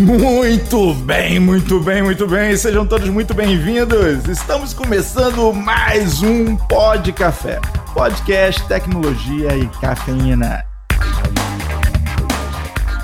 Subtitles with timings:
[0.00, 2.56] Muito bem, muito bem, muito bem.
[2.56, 4.26] Sejam todos muito bem-vindos.
[4.26, 7.60] Estamos começando mais um Pod Café.
[7.92, 10.64] Podcast, tecnologia e cafeína.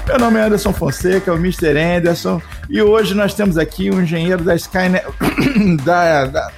[0.07, 1.79] Meu nome é Anderson Fonseca, o Mr.
[1.79, 2.41] Anderson,
[2.71, 5.05] e hoje nós temos aqui um engenheiro da Skynet.
[5.85, 6.51] da, da...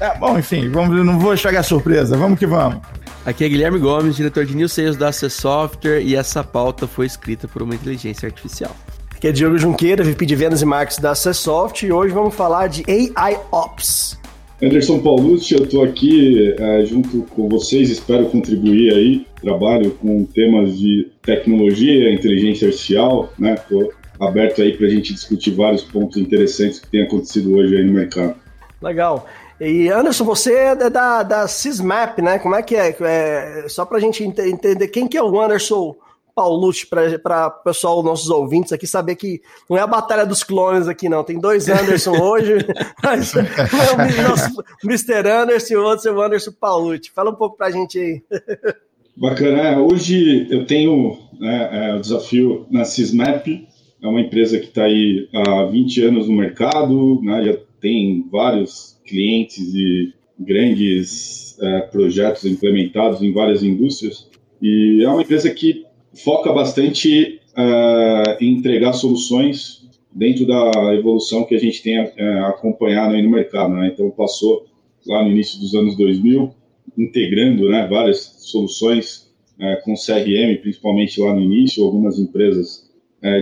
[0.00, 2.80] É, bom, enfim, vamos, não vou estragar surpresa, vamos que vamos.
[3.26, 7.06] Aqui é Guilherme Gomes, diretor de New Sales da AC Software, e essa pauta foi
[7.06, 8.76] escrita por uma inteligência artificial.
[9.18, 12.68] Aqui é Diogo Junqueira, VP de Vendas e Marketing da Acessoft e hoje vamos falar
[12.68, 14.16] de AI Ops.
[14.62, 19.26] Anderson Paulucci, eu estou aqui é, junto com vocês, espero contribuir aí.
[19.42, 23.54] Trabalho com temas de tecnologia, inteligência artificial, né?
[23.54, 27.82] Estou aberto aí para a gente discutir vários pontos interessantes que têm acontecido hoje aí
[27.82, 28.36] no mercado.
[28.80, 29.26] Legal.
[29.60, 32.38] E Anderson, você é da, da Sysmap, né?
[32.38, 32.96] Como é que é?
[33.00, 35.96] é só para a gente entender quem que é o Anderson
[36.38, 40.86] Paulucci para o pessoal, nossos ouvintes aqui, saber que não é a batalha dos clones
[40.86, 41.24] aqui, não.
[41.24, 42.58] Tem dois Anderson hoje,
[43.02, 45.28] mas é o nosso Mr.
[45.28, 47.10] Anderson e o outro é o Anderson Paulucci.
[47.12, 48.22] Fala um pouco para a gente aí.
[49.16, 49.62] Bacana.
[49.62, 54.84] É, hoje eu tenho né, é, o desafio na Sysmap, é uma empresa que está
[54.84, 62.44] aí há 20 anos no mercado, né, já tem vários clientes e grandes é, projetos
[62.44, 64.28] implementados em várias indústrias.
[64.62, 65.87] E é uma empresa que
[66.22, 73.14] foca bastante uh, em entregar soluções dentro da evolução que a gente tem uh, acompanhado
[73.14, 73.74] aí no mercado.
[73.74, 73.90] Né?
[73.92, 74.66] Então, passou
[75.06, 76.50] lá no início dos anos 2000,
[76.96, 82.88] integrando né, várias soluções uh, com CRM, principalmente lá no início, algumas empresas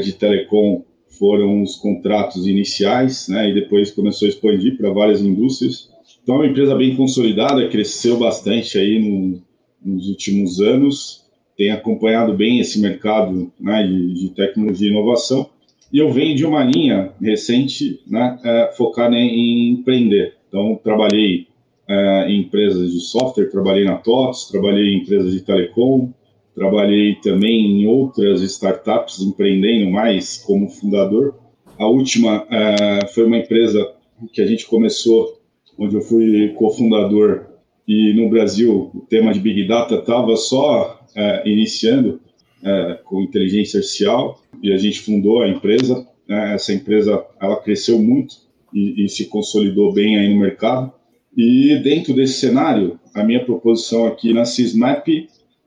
[0.02, 5.90] de telecom foram os contratos iniciais, né, e depois começou a expandir para várias indústrias.
[6.22, 9.42] Então, é uma empresa bem consolidada, cresceu bastante aí no,
[9.84, 11.25] nos últimos anos,
[11.56, 15.48] tem acompanhado bem esse mercado né, de, de, tecnologia e inovação.
[15.92, 20.34] E eu venho de uma linha recente né, é, focada em, empreender.
[20.48, 21.46] Então, trabalhei
[21.88, 26.12] é, em empresas de software, trabalhei na TOTS, trabalhei em empresas de telecom,
[26.54, 31.34] trabalhei também em outras startups, empreendendo mais como fundador.
[31.78, 33.92] A última é, foi uma empresa
[34.32, 35.40] que a gente começou,
[35.78, 37.46] onde eu fui cofundador,
[37.86, 42.20] e no Brasil o tema de Big Data estava só é, iniciando
[42.62, 46.06] é, com inteligência artificial e a gente fundou a empresa.
[46.28, 46.54] Né?
[46.54, 48.36] Essa empresa ela cresceu muito
[48.72, 50.92] e, e, se consolidou bem aí no mercado.
[51.34, 55.06] E dentro desse cenário, a minha proposição aqui na Sysmap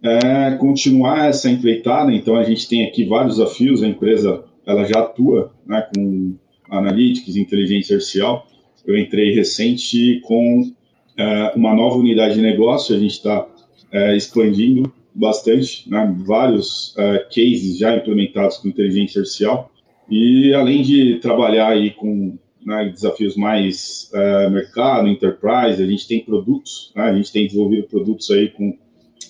[0.03, 2.13] é continuar essa empreitada.
[2.13, 3.81] Então a gente tem aqui vários desafios.
[3.81, 6.35] A empresa ela já atua né, com
[6.69, 8.45] analytics, inteligência artificial.
[8.85, 10.71] Eu entrei recente com
[11.17, 12.95] é, uma nova unidade de negócio.
[12.95, 13.47] A gente está
[14.15, 19.71] expandindo bastante, né, vários uh, cases já implementados com inteligência artificial.
[20.09, 26.23] E além de trabalhar aí com né, desafios mais uh, mercado, enterprise, a gente tem
[26.23, 28.77] produtos, né, a gente tem desenvolvido produtos aí com,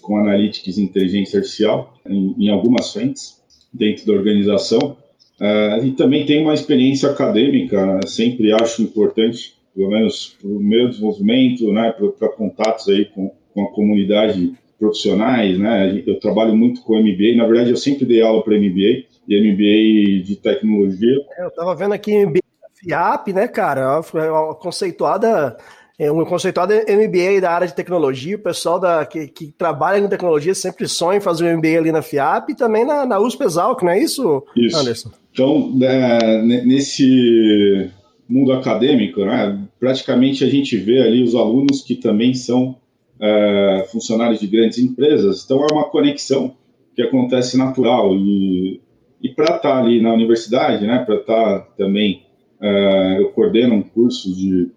[0.01, 3.41] com analytics e inteligência artificial em, em algumas frentes
[3.73, 4.97] dentro da organização.
[5.39, 10.59] Uh, e também tem uma experiência acadêmica, né, sempre acho importante, pelo menos para o
[10.59, 16.01] meu desenvolvimento, né, para contatos aí com, com a comunidade profissionais, né?
[16.07, 20.23] Eu trabalho muito com MBA, na verdade eu sempre dei aula para MBA e MBA
[20.25, 21.17] de tecnologia.
[21.37, 22.39] É, eu estava vendo aqui MBA
[22.73, 24.01] FIAP, né, cara?
[24.13, 25.57] Uma conceituada
[25.99, 30.07] é um conceituado MBA da área de tecnologia, o pessoal da, que, que trabalha com
[30.07, 33.43] tecnologia sempre sonha em fazer um MBA ali na FIAP e também na, na USP
[33.43, 34.77] Exalc, não é isso, isso.
[34.77, 35.11] Anderson?
[35.33, 37.91] Então, é, nesse
[38.29, 42.77] mundo acadêmico, né, praticamente a gente vê ali os alunos que também são
[43.19, 45.43] é, funcionários de grandes empresas.
[45.43, 46.55] Então, é uma conexão
[46.95, 48.15] que acontece natural.
[48.15, 48.81] E,
[49.21, 52.23] e para estar tá ali na universidade, né, para estar tá também,
[52.61, 54.71] é, eu coordeno um curso de,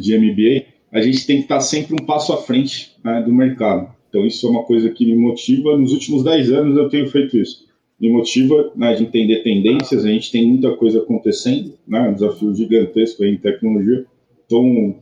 [0.00, 3.32] de MBA, a gente tem que estar tá sempre um passo à frente né, do
[3.32, 3.88] mercado.
[4.08, 5.76] Então, isso é uma coisa que me motiva.
[5.76, 7.66] Nos últimos 10 anos, eu tenho feito isso.
[8.00, 12.54] Me motiva né, de entender tendências, a gente tem muita coisa acontecendo, né, um desafio
[12.54, 14.06] gigantesco em tecnologia.
[14.46, 14.96] Então,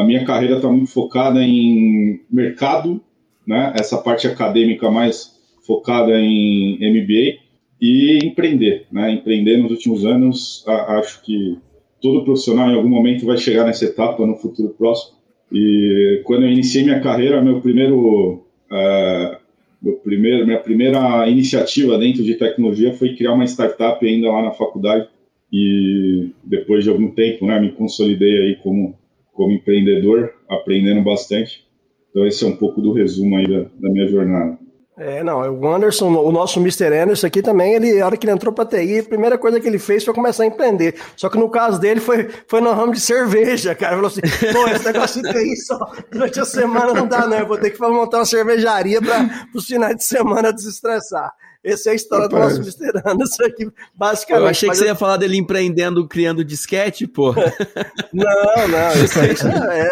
[0.00, 3.00] a, minha carreira está muito focada em mercado,
[3.46, 3.72] né?
[3.78, 5.34] Essa parte acadêmica mais
[5.66, 7.38] focada em MBA
[7.80, 9.12] e empreender, né?
[9.12, 11.58] Empreender nos últimos anos, a, acho que
[12.00, 15.16] todo profissional em algum momento vai chegar nessa etapa no futuro próximo.
[15.52, 19.36] E quando eu iniciei minha carreira, meu primeiro, uh,
[19.80, 24.50] meu primeiro, minha primeira iniciativa dentro de tecnologia foi criar uma startup ainda lá na
[24.50, 25.08] faculdade.
[25.52, 28.98] E depois de algum tempo, né, me consolidei aí como
[29.34, 31.66] como empreendedor, aprendendo bastante.
[32.10, 34.58] Então, esse é um pouco do resumo aí da, da minha jornada.
[34.96, 36.84] É, não, o Anderson, o nosso Mr.
[36.96, 39.66] Anderson aqui também, ele, a hora que ele entrou pra TI, a primeira coisa que
[39.66, 40.94] ele fez foi começar a empreender.
[41.16, 43.96] Só que no caso dele foi, foi no ramo de cerveja, cara.
[43.96, 45.78] Ele falou assim, pô, esse negócio de TI só
[46.12, 49.66] durante a semana não dá não, eu vou ter que montar uma cervejaria para os
[49.66, 51.32] finais de semana desestressar.
[51.64, 53.00] Essa é a história do nosso Mr.
[53.06, 54.42] Anderson aqui, basicamente.
[54.42, 57.32] Eu achei que você ia falar dele empreendendo, criando disquete, pô.
[58.12, 59.88] não, não, isso aí já é.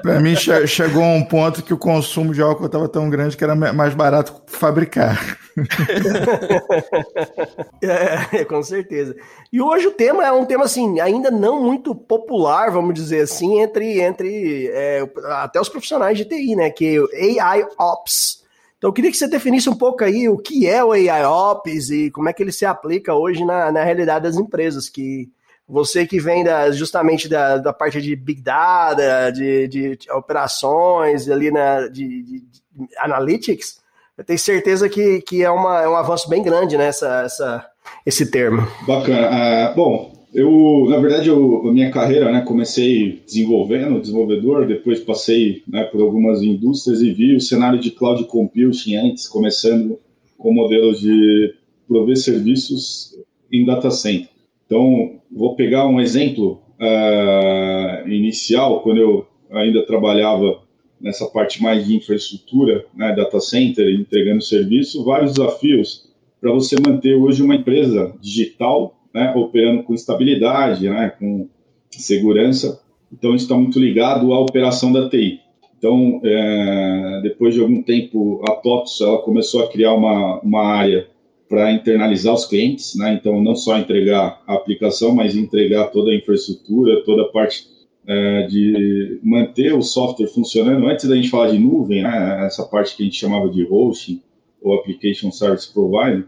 [0.00, 3.44] Para mim, che chegou um ponto que o consumo de álcool estava tão grande que
[3.44, 5.38] era mais barato fabricar.
[7.80, 9.14] é, com certeza.
[9.52, 13.60] E hoje o tema é um tema assim, ainda não muito popular, vamos dizer assim,
[13.60, 15.08] entre, entre é,
[15.42, 16.70] até os profissionais de TI, né?
[16.70, 18.41] Que é AI Ops.
[18.82, 21.90] Então eu queria que você definisse um pouco aí o que é o AI Ops
[21.90, 25.30] e como é que ele se aplica hoje na, na realidade das empresas, que
[25.68, 31.30] você que vem da, justamente da, da parte de Big Data, de, de, de operações,
[31.30, 33.80] ali na, de, de, de, Analytics,
[34.18, 37.64] eu tenho certeza que, que é, uma, é um avanço bem grande nessa essa,
[38.04, 38.66] esse termo.
[38.84, 39.70] Bacana.
[39.70, 45.62] Uh, bom, eu, na verdade, eu, a minha carreira, né, comecei desenvolvendo, desenvolvedor, depois passei
[45.68, 49.98] né, por algumas indústrias e vi o cenário de cloud computing antes, começando
[50.38, 51.54] com modelos de
[51.86, 53.14] prover serviços
[53.52, 54.30] em data center.
[54.64, 60.62] Então, vou pegar um exemplo uh, inicial, quando eu ainda trabalhava
[60.98, 67.14] nessa parte mais de infraestrutura, né, data center, entregando serviço, vários desafios para você manter
[67.14, 71.48] hoje uma empresa digital né, operando com estabilidade, né, com
[71.90, 72.80] segurança.
[73.12, 75.40] Então, isso está muito ligado à operação da TI.
[75.76, 81.08] Então, é, depois de algum tempo, a TOTS ela começou a criar uma, uma área
[81.48, 83.12] para internalizar os clientes, né?
[83.12, 87.66] então não só entregar a aplicação, mas entregar toda a infraestrutura, toda a parte
[88.06, 90.86] é, de manter o software funcionando.
[90.86, 92.46] Antes da gente falar de nuvem, né?
[92.46, 94.22] essa parte que a gente chamava de hosting
[94.62, 96.26] ou application service provider,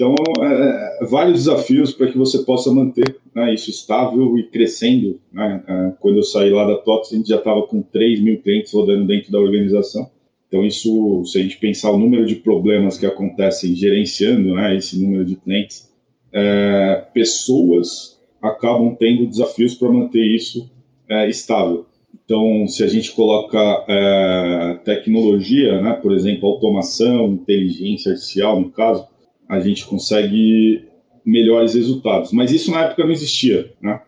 [0.00, 5.20] então, é, é, vários desafios para que você possa manter né, isso estável e crescendo.
[5.30, 5.62] Né?
[5.68, 8.72] É, quando eu saí lá da TOTS, a gente já estava com 3 mil clientes
[8.72, 10.10] rodando dentro da organização.
[10.48, 14.98] Então, isso, se a gente pensar o número de problemas que acontecem gerenciando né, esse
[14.98, 15.92] número de clientes,
[16.32, 20.70] é, pessoas acabam tendo desafios para manter isso
[21.10, 21.84] é, estável.
[22.24, 29.09] Então, se a gente coloca é, tecnologia, né, por exemplo, automação, inteligência artificial, no caso,
[29.50, 30.88] a gente consegue
[31.26, 32.32] melhores resultados.
[32.32, 34.00] Mas isso na época não existia, né?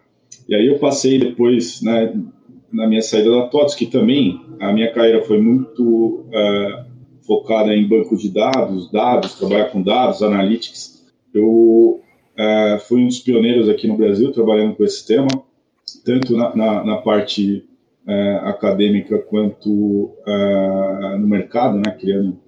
[0.49, 2.15] E aí eu passei depois, né,
[2.73, 6.85] na minha saída da TOTS, que também a minha carreira foi muito uh,
[7.27, 11.05] focada em banco de dados, dados, trabalhar com dados, analytics.
[11.35, 15.29] Eu uh, fui um dos pioneiros aqui no Brasil trabalhando com esse tema,
[16.05, 17.65] tanto na, na, na parte
[18.07, 20.13] uh, acadêmica quanto
[21.19, 22.41] no mercado, né, criando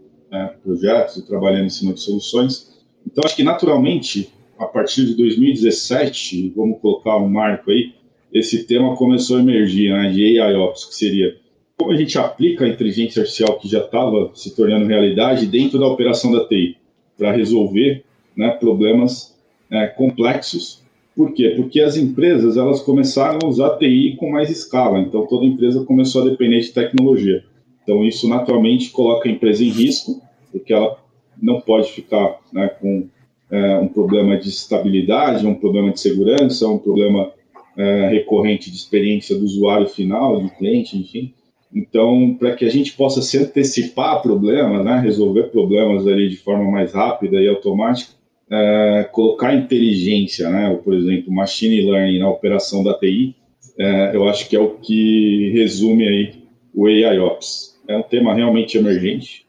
[0.63, 2.74] projetos e trabalhando em cima de soluções.
[3.07, 7.93] Então, acho que naturalmente, a partir de 2017, vamos colocar um marco aí,
[8.33, 11.37] esse tema começou a emergir, né, de AIOps, que seria
[11.77, 15.87] como a gente aplica a inteligência artificial que já estava se tornando realidade dentro da
[15.87, 16.77] operação da TI,
[17.19, 18.05] para resolver
[18.37, 19.37] né, problemas
[19.71, 20.83] é, complexos.
[21.17, 21.53] Por quê?
[21.57, 26.23] Porque as empresas elas começaram a usar TI com mais escala, então toda empresa começou
[26.23, 27.45] a depender de tecnologia.
[27.83, 30.21] Então isso naturalmente coloca a empresa em risco,
[30.51, 30.97] porque ela
[31.41, 33.09] não pode ficar né, com
[33.51, 37.31] é, um problema de estabilidade, um problema de segurança, um problema
[37.77, 41.33] é, recorrente de experiência do usuário final, do cliente, enfim.
[41.75, 46.37] Então, para que a gente possa se antecipar a problemas, né, resolver problemas ali de
[46.37, 48.13] forma mais rápida e automática,
[48.51, 53.35] é, colocar inteligência, né, ou, por exemplo, machine learning na operação da TI,
[53.79, 56.35] é, eu acho que é o que resume aí
[56.73, 57.75] o AIOps.
[57.89, 59.45] É um tema realmente emergente,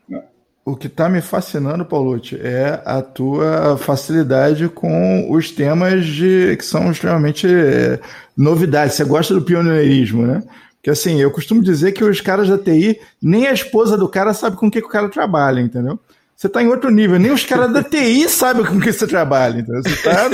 [0.66, 6.66] o que está me fascinando, Paulucci, é a tua facilidade com os temas de, que
[6.66, 8.00] são extremamente é,
[8.36, 8.96] novidades.
[8.96, 10.42] Você gosta do pioneirismo, né?
[10.78, 14.34] Porque assim, eu costumo dizer que os caras da TI, nem a esposa do cara
[14.34, 16.00] sabe com que, que o cara trabalha, entendeu?
[16.36, 19.60] Você está em outro nível, nem os caras da TI sabem com que você trabalha,
[19.60, 19.84] entendeu?
[19.84, 20.28] Você está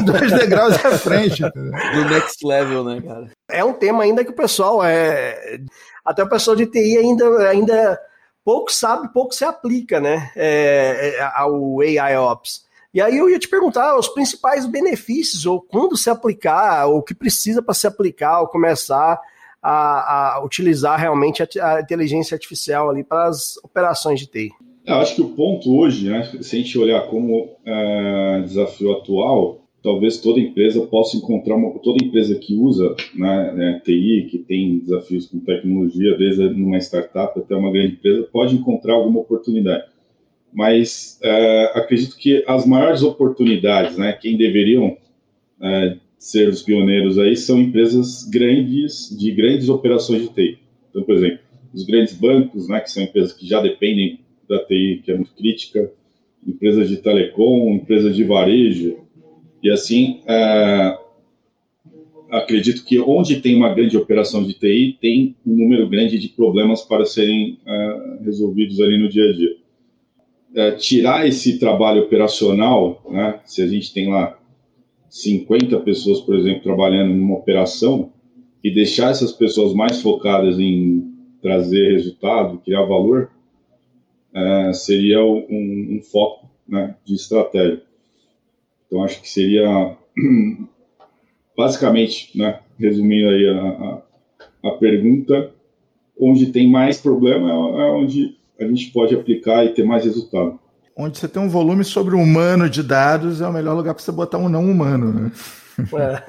[0.00, 1.44] dois degraus à frente.
[1.44, 1.70] Entendeu?
[1.70, 3.30] Do next level, né, cara?
[3.48, 5.60] É um tema ainda que o pessoal é.
[6.04, 7.48] Até o pessoal de TI ainda.
[7.48, 7.98] ainda
[8.46, 12.64] pouco sabe, pouco se aplica, né, é, é ao AI Ops.
[12.94, 17.02] E aí eu ia te perguntar os principais benefícios, ou quando se aplicar, ou o
[17.02, 19.20] que precisa para se aplicar, ou começar
[19.60, 24.52] a, a utilizar realmente a, a, inteligência artificial ali para as operações de TI.
[24.86, 29.55] Eu acho que o ponto hoje, né, se a gente olhar como é, desafio atual,
[29.86, 34.80] talvez toda empresa possa encontrar uma, toda empresa que usa né, né, TI, que tem
[34.80, 39.84] desafios com tecnologia, desde numa startup até uma grande empresa, pode encontrar alguma oportunidade.
[40.52, 44.96] Mas é, acredito que as maiores oportunidades, né, quem deveriam
[45.62, 50.58] é, ser os pioneiros aí, são empresas grandes, de grandes operações de TI.
[50.90, 51.38] Então, por exemplo,
[51.72, 55.32] os grandes bancos, né, que são empresas que já dependem da TI, que é muito
[55.36, 55.92] crítica,
[56.44, 59.05] empresas de telecom, empresas de varejo,
[59.66, 60.96] e assim, é,
[62.30, 66.82] acredito que onde tem uma grande operação de TI, tem um número grande de problemas
[66.82, 69.56] para serem é, resolvidos ali no dia a dia.
[70.54, 74.38] É, tirar esse trabalho operacional, né, se a gente tem lá
[75.10, 78.12] 50 pessoas, por exemplo, trabalhando numa operação,
[78.62, 83.30] e deixar essas pessoas mais focadas em trazer resultado, criar valor,
[84.72, 87.85] seria um, um foco né, de estratégia.
[88.86, 89.96] Então, acho que seria,
[91.56, 95.52] basicamente, né, resumindo aí a, a, a, pergunta,
[96.18, 100.58] onde tem mais problema é onde a gente pode aplicar e ter mais resultado.
[100.96, 104.12] Onde você tem um volume sobre humano de dados, é o melhor lugar para você
[104.12, 105.32] botar um não humano, né?
[105.78, 106.22] É.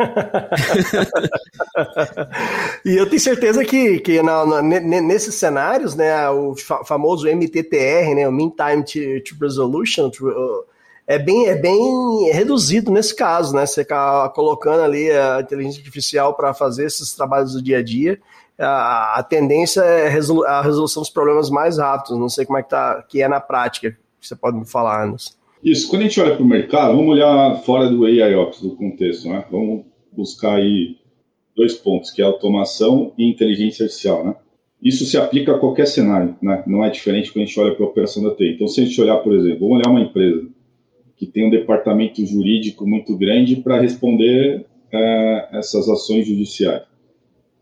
[2.90, 6.54] e eu tenho certeza que, que na, na, nesses cenários, né, o
[6.86, 10.28] famoso MTTR, né, o Mean Time to, to Resolution, to,
[11.08, 13.66] é bem, é bem reduzido nesse caso, né?
[13.66, 18.20] Você tá colocando ali a inteligência artificial para fazer esses trabalhos do dia a dia.
[18.60, 20.08] A, a tendência é
[20.48, 22.20] a resolução dos problemas mais rápidos.
[22.20, 23.98] Não sei como é que, tá, que é na prática.
[24.20, 25.32] Você pode me falar, Anderson.
[25.64, 29.30] Isso, quando a gente olha para o mercado, vamos olhar fora do AIOps, do contexto,
[29.30, 29.46] né?
[29.50, 30.98] Vamos buscar aí
[31.56, 34.36] dois pontos, que é automação e inteligência artificial, né?
[34.84, 36.64] Isso se aplica a qualquer cenário, né?
[36.68, 38.56] Não é diferente quando a gente olha para a operação da TI.
[38.56, 40.46] Então, se a gente olhar, por exemplo, vamos olhar uma empresa
[41.18, 46.84] que tem um departamento jurídico muito grande para responder é, essas ações judiciais.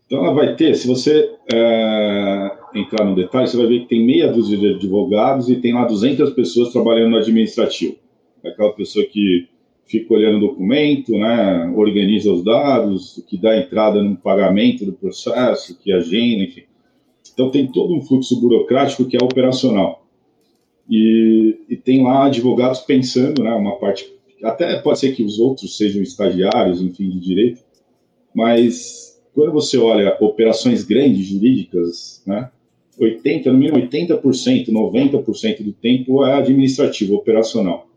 [0.06, 4.06] Então, ela vai ter, se você é, entrar no detalhe, você vai ver que tem
[4.06, 7.96] meia dúzia de advogados e tem lá 200 pessoas trabalhando no administrativo.
[8.44, 9.48] Aquela pessoa que
[9.84, 15.76] fica olhando o documento, né, organiza os dados, que dá entrada no pagamento do processo,
[15.78, 16.62] que agenda, enfim.
[17.32, 20.05] Então, tem todo um fluxo burocrático que é operacional.
[20.88, 24.06] E, e, tem lá advogados pensando, né, uma parte,
[24.42, 27.62] até pode ser que os outros sejam estagiários, enfim, de direito,
[28.34, 32.50] mas quando você olha operações grandes jurídicas, né,
[32.98, 37.88] 80, no mínimo 80%, 90% do tempo é administrativo, operacional.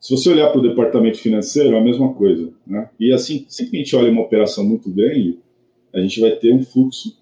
[0.00, 2.52] Se você olhar para o departamento financeiro, é a mesma coisa.
[2.66, 2.88] Né?
[3.00, 5.38] E assim, sempre que a gente olha uma operação muito grande,
[5.94, 7.16] a gente vai ter um fluxo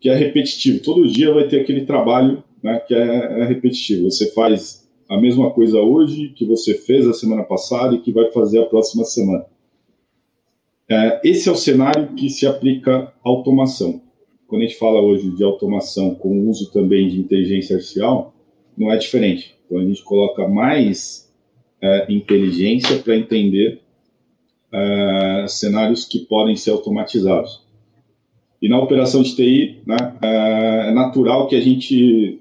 [0.00, 0.82] que é repetitivo.
[0.82, 4.10] Todo dia vai ter aquele trabalho né, que é, é repetitivo.
[4.10, 8.32] Você faz a mesma coisa hoje que você fez a semana passada e que vai
[8.32, 9.46] fazer a próxima semana.
[10.88, 14.02] É, esse é o cenário que se aplica automação.
[14.48, 18.34] Quando a gente fala hoje de automação com uso também de inteligência artificial,
[18.76, 19.54] não é diferente.
[19.64, 21.32] Então a gente coloca mais
[21.80, 23.80] é, inteligência para entender
[24.72, 27.64] é, cenários que podem ser automatizados.
[28.60, 32.40] E na operação de TI, né, é, é natural que a gente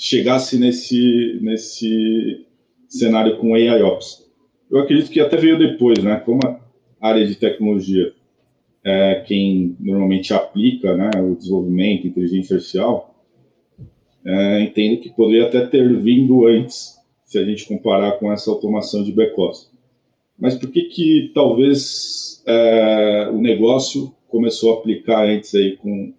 [0.00, 2.46] chegasse nesse, nesse
[2.88, 4.26] cenário com AIOps.
[4.70, 6.16] Eu acredito que até veio depois, né?
[6.24, 6.58] Como a
[7.06, 8.14] área de tecnologia
[8.82, 13.14] é quem normalmente aplica né, o desenvolvimento, inteligência artificial,
[14.24, 19.04] é, entendo que poderia até ter vindo antes, se a gente comparar com essa automação
[19.04, 19.70] de back-office.
[20.38, 26.14] Mas por que que talvez é, o negócio começou a aplicar antes aí com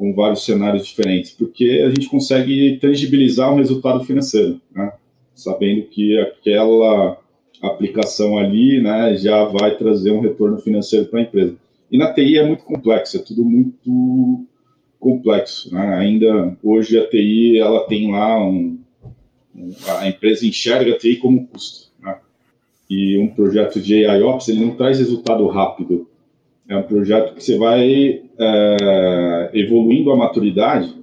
[0.00, 4.90] com vários cenários diferentes, porque a gente consegue tangibilizar um resultado financeiro, né?
[5.34, 7.18] sabendo que aquela
[7.60, 11.54] aplicação ali né, já vai trazer um retorno financeiro para a empresa.
[11.92, 14.46] E na TI é muito complexo, é tudo muito
[14.98, 15.70] complexo.
[15.70, 15.94] Né?
[15.96, 18.78] Ainda hoje a TI ela tem lá um,
[19.98, 21.90] a empresa enxerga a TI como custo.
[22.00, 22.16] Né?
[22.88, 26.08] E um projeto de AIOps ele não traz resultado rápido,
[26.70, 30.94] é um projeto que você vai é, evoluindo a maturidade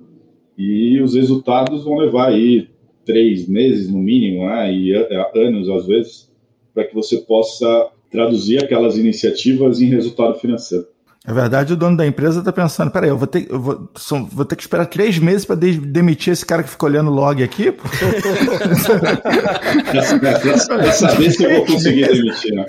[0.58, 2.68] e os resultados vão levar aí
[3.06, 6.32] três meses no mínimo, né, e é, anos às vezes,
[6.74, 10.88] para que você possa traduzir aquelas iniciativas em resultado financeiro.
[11.28, 14.24] Na verdade, o dono da empresa está pensando: peraí, eu vou ter, eu vou, só,
[14.24, 17.14] vou ter que esperar três meses para de, demitir esse cara que ficou olhando o
[17.14, 17.70] log aqui?
[17.70, 17.90] Para
[20.94, 22.66] saber se eu vou conseguir demitir, né?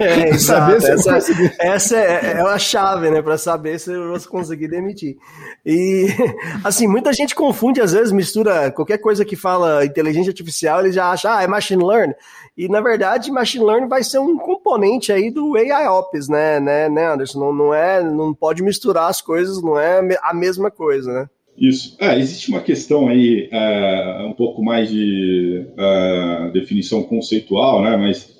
[0.00, 1.18] É, saber se essa,
[1.60, 3.20] essa é, é a chave, né?
[3.20, 5.18] Para saber se eu vou conseguir demitir.
[5.66, 6.06] E,
[6.64, 11.10] assim, muita gente confunde, às vezes, mistura qualquer coisa que fala inteligência artificial, ele já
[11.10, 12.14] acha, ah, é machine learning.
[12.56, 17.12] E, na verdade, machine learning vai ser um componente aí do AIOps, né, né, né
[17.12, 17.49] Anderson?
[17.50, 21.30] Não, não, é, não pode misturar as coisas, não é a mesma coisa, né?
[21.56, 21.96] Isso.
[22.00, 28.38] É, existe uma questão aí, uh, um pouco mais de uh, definição conceitual, né, mas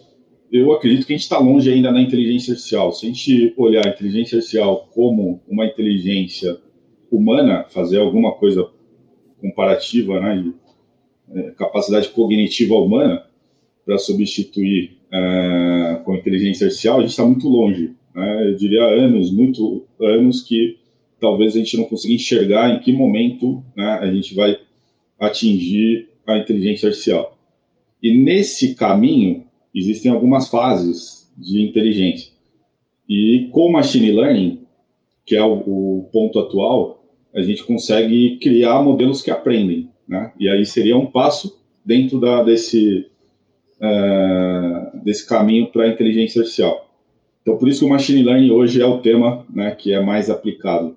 [0.50, 2.92] eu acredito que a gente está longe ainda na inteligência artificial.
[2.92, 6.56] Se a gente olhar a inteligência artificial como uma inteligência
[7.10, 8.66] humana, fazer alguma coisa
[9.40, 10.54] comparativa, né, de,
[11.38, 13.24] é, capacidade cognitiva humana,
[13.84, 17.94] para substituir uh, com inteligência artificial, a gente está muito longe.
[18.14, 18.48] Né?
[18.48, 20.78] Eu diria anos, muito anos que
[21.20, 24.58] talvez a gente não consiga enxergar em que momento né, a gente vai
[25.18, 27.38] atingir a inteligência artificial.
[28.02, 32.32] E nesse caminho existem algumas fases de inteligência.
[33.08, 34.60] E com machine learning,
[35.26, 39.90] que é o, o ponto atual, a gente consegue criar modelos que aprendem.
[40.08, 40.32] Né?
[40.38, 43.06] E aí seria um passo dentro da, desse,
[43.80, 46.89] uh, desse caminho para a inteligência artificial.
[47.50, 50.30] Então, por isso que o machine learning hoje é o tema né, que é mais
[50.30, 50.96] aplicado.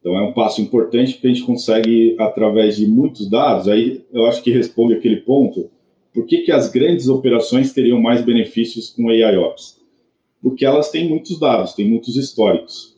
[0.00, 4.26] Então, é um passo importante porque a gente consegue, através de muitos dados, aí eu
[4.26, 5.70] acho que responde aquele ponto,
[6.12, 9.80] por que, que as grandes operações teriam mais benefícios com AIOps?
[10.42, 12.96] Porque elas têm muitos dados, têm muitos históricos.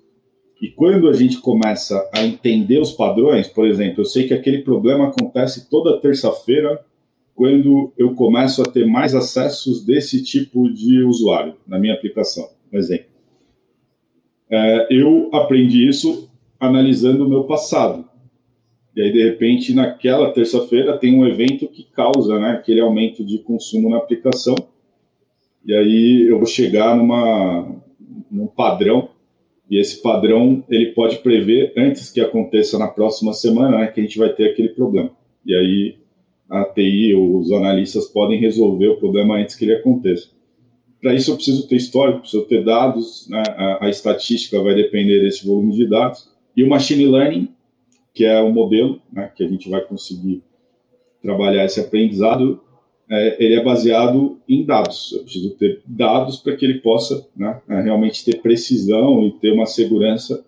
[0.59, 4.63] E quando a gente começa a entender os padrões, por exemplo, eu sei que aquele
[4.63, 6.83] problema acontece toda terça-feira
[7.35, 12.54] quando eu começo a ter mais acessos desse tipo de usuário na minha aplicação.
[12.73, 13.07] Um exemplo.
[14.51, 16.31] É, eu aprendi isso
[16.61, 18.05] analisando o meu passado.
[18.95, 23.39] E aí, de repente, naquela terça-feira tem um evento que causa né, aquele aumento de
[23.39, 24.55] consumo na aplicação.
[25.65, 27.83] E aí eu vou chegar numa,
[28.31, 29.09] num padrão,
[29.69, 34.03] e esse padrão ele pode prever antes que aconteça na próxima semana né, que a
[34.03, 35.11] gente vai ter aquele problema.
[35.45, 35.97] E aí
[36.49, 40.29] a TI, os analistas podem resolver o problema antes que ele aconteça.
[41.05, 43.43] Para isso eu preciso ter histórico, preciso ter dados, né?
[43.47, 47.49] a, a, estatística vai depender desse volume de dados, e o machine learning,
[48.15, 50.43] que é o modelo né, que a gente vai conseguir
[51.21, 52.59] trabalhar esse aprendizado,
[53.11, 55.13] é, ele é baseado em dados.
[55.13, 59.53] Eu preciso ter dados para que ele possa né, é, realmente ter precisão e ter
[59.53, 60.43] uma segurança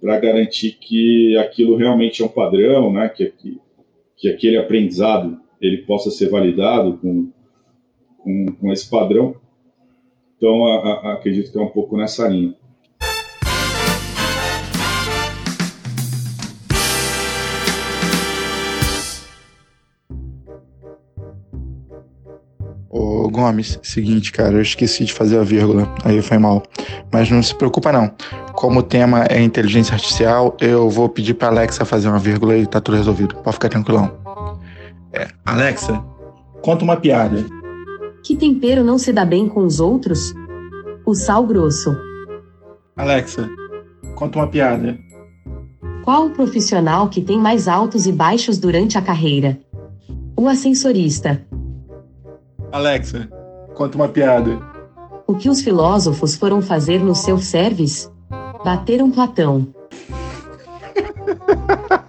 [0.00, 3.58] para garantir que aquilo realmente é um padrão, né, que, que
[4.22, 7.32] que aquele aprendizado ele possa ser validado com,
[8.18, 9.34] com, com esse padrão.
[10.42, 12.52] Então, a, a, acredito que é um pouco nessa linha.
[22.90, 26.64] Ô Gomes, seguinte, cara, eu esqueci de fazer a vírgula, aí foi mal.
[27.12, 28.12] Mas não se preocupa não.
[28.54, 32.66] Como o tema é inteligência artificial, eu vou pedir pra Alexa fazer uma vírgula e
[32.66, 33.36] tá tudo resolvido.
[33.36, 34.10] Pode ficar tranquilão.
[35.12, 36.04] É, Alexa,
[36.60, 37.61] conta uma piada.
[38.22, 40.32] Que tempero não se dá bem com os outros?
[41.04, 41.96] O sal grosso.
[42.96, 43.50] Alexa,
[44.14, 44.96] conta uma piada.
[46.04, 49.58] Qual o profissional que tem mais altos e baixos durante a carreira?
[50.36, 51.44] O ascensorista.
[52.70, 53.28] Alexa,
[53.74, 54.60] conta uma piada.
[55.26, 58.08] O que os filósofos foram fazer no seu service?
[58.64, 59.66] Bateram Platão.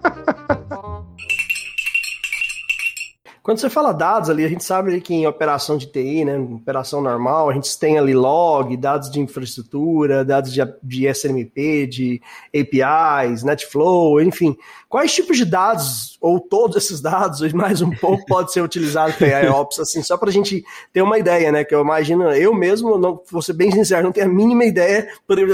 [3.43, 7.01] Quando você fala dados ali, a gente sabe que em operação de TI, né, operação
[7.01, 12.21] normal, a gente tem ali log, dados de infraestrutura, dados de, de SNMP, de
[12.56, 14.56] APIs, NetFlow, enfim.
[14.88, 19.13] Quais tipos de dados, ou todos esses dados, ou mais um pouco, pode ser utilizado
[19.15, 22.53] para AIOps, assim, só para a gente ter uma ideia, né, que eu imagino, eu
[22.53, 25.06] mesmo, não, vou ser bem sincero, não tenho a mínima ideia,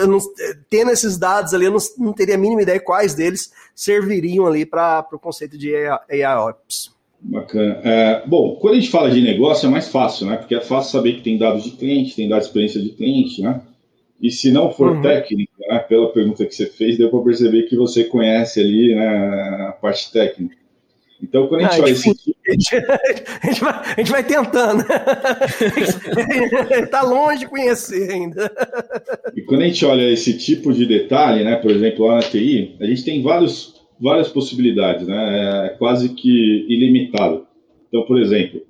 [0.07, 0.19] não,
[0.69, 4.63] tendo esses dados ali, eu não, não teria a mínima ideia quais deles serviriam ali
[4.63, 5.73] para o conceito de
[6.07, 6.98] AIOps.
[7.21, 7.81] Bacana.
[7.83, 10.37] É, bom, quando a gente fala de negócio é mais fácil, né?
[10.37, 13.41] Porque é fácil saber que tem dados de cliente, tem dados de experiência de cliente,
[13.41, 13.61] né?
[14.21, 15.01] E se não for uhum.
[15.01, 19.07] técnica, né, pela pergunta que você fez, deu para perceber que você conhece ali né,
[19.69, 20.57] a parte técnica.
[21.21, 22.37] Então, quando a gente ah, olha esse tipo...
[22.47, 24.85] a, gente, a, gente vai, a gente vai tentando.
[26.81, 28.51] Está longe de conhecer ainda.
[29.35, 32.77] E quando a gente olha esse tipo de detalhe, né, por exemplo, lá na TI,
[32.79, 35.67] a gente tem vários várias possibilidades, né?
[35.67, 37.45] É quase que ilimitado.
[37.87, 38.61] Então, por exemplo,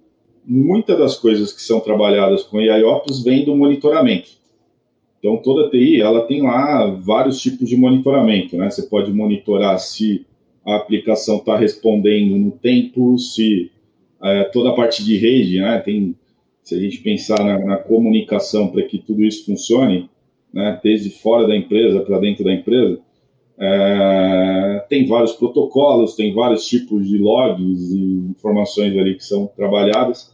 [0.46, 4.40] muitas das coisas que são trabalhadas com AIOps vêm do monitoramento.
[5.20, 8.70] Então, toda TI, ela tem lá vários tipos de monitoramento, né?
[8.70, 10.26] Você pode monitorar se
[10.66, 13.70] a aplicação está respondendo no tempo, se
[14.24, 15.78] é, toda a parte de rede, né?
[15.80, 16.16] Tem,
[16.64, 20.10] se a gente pensar na, na comunicação para que tudo isso funcione,
[20.54, 20.80] né?
[20.82, 23.00] Desde fora da empresa para dentro da empresa,
[23.60, 30.34] é, tem vários protocolos, tem vários tipos de logs e informações ali que são trabalhadas.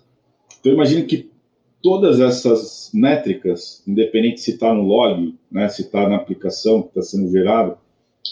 [0.59, 1.29] Então, imagine que
[1.81, 7.01] todas essas métricas, independente se está no log, né, se está na aplicação que está
[7.01, 7.77] sendo gerada,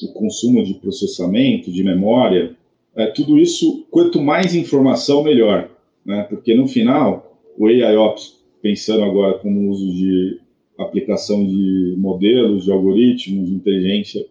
[0.03, 2.56] o consumo de processamento, de memória,
[2.95, 5.69] é, tudo isso, quanto mais informação, melhor.
[6.06, 6.23] Né?
[6.29, 10.39] Porque no final, o AIOps, pensando agora como uso de
[10.77, 14.25] aplicação de modelos, de algoritmos, de inteligência,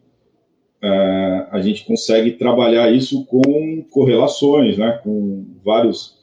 [1.50, 4.98] a gente consegue trabalhar isso com correlações, né?
[5.02, 6.20] com vários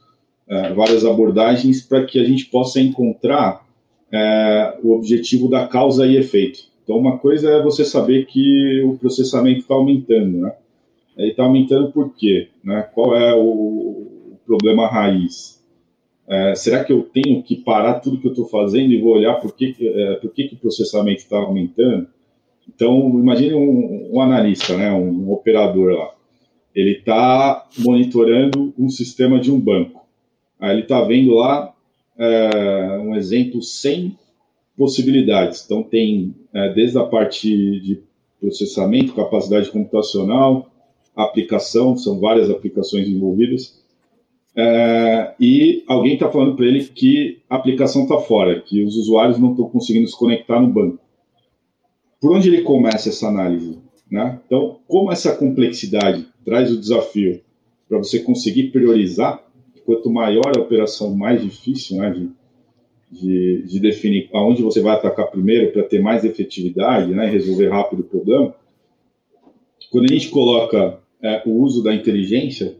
[0.50, 3.63] é, várias abordagens para que a gente possa encontrar
[4.12, 6.62] é, o objetivo da causa e efeito.
[6.84, 10.54] Então, uma coisa é você saber que o processamento está aumentando, né?
[11.15, 12.48] Ele está aumentando por quê?
[12.63, 12.82] Né?
[12.93, 14.08] Qual é o,
[14.45, 15.63] problema raiz?
[16.28, 19.36] É, será que eu tenho que parar tudo que eu estou fazendo e vou olhar
[19.36, 22.08] por que, é, por que, que o processamento está aumentando?
[22.75, 24.91] Então, imagine um, um analista, né?
[24.91, 26.12] um, operador lá.
[26.73, 30.05] Ele está monitorando um sistema de um banco.
[30.60, 31.73] Aí ele está vendo lá
[32.17, 34.15] é, um exemplo sem
[34.77, 35.63] possibilidades.
[35.65, 38.01] Então, tem é, desde a parte de
[38.39, 40.69] processamento, capacidade computacional,
[41.15, 43.84] aplicação, são várias aplicações envolvidas.
[44.55, 49.39] É, e alguém está falando para ele que a aplicação está fora, que os usuários
[49.39, 50.99] não estão conseguindo se conectar no banco.
[52.19, 53.79] Por onde ele começa essa análise?
[54.12, 54.39] Né?
[54.45, 57.41] Então, como essa complexidade traz o desafio
[57.88, 59.43] para você conseguir priorizar
[59.86, 62.29] quanto maior a operação, mais difícil né, de,
[63.12, 67.69] de, de definir aonde você vai atacar primeiro para ter mais efetividade né, e resolver
[67.69, 68.53] rápido o problema.
[69.91, 72.75] Quando a gente coloca é, o uso da inteligência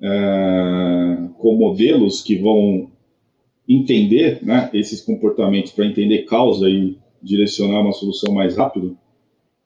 [0.00, 2.90] é, com modelos que vão
[3.68, 8.96] entender né, esses comportamentos para entender causa e direcionar uma solução mais rápido,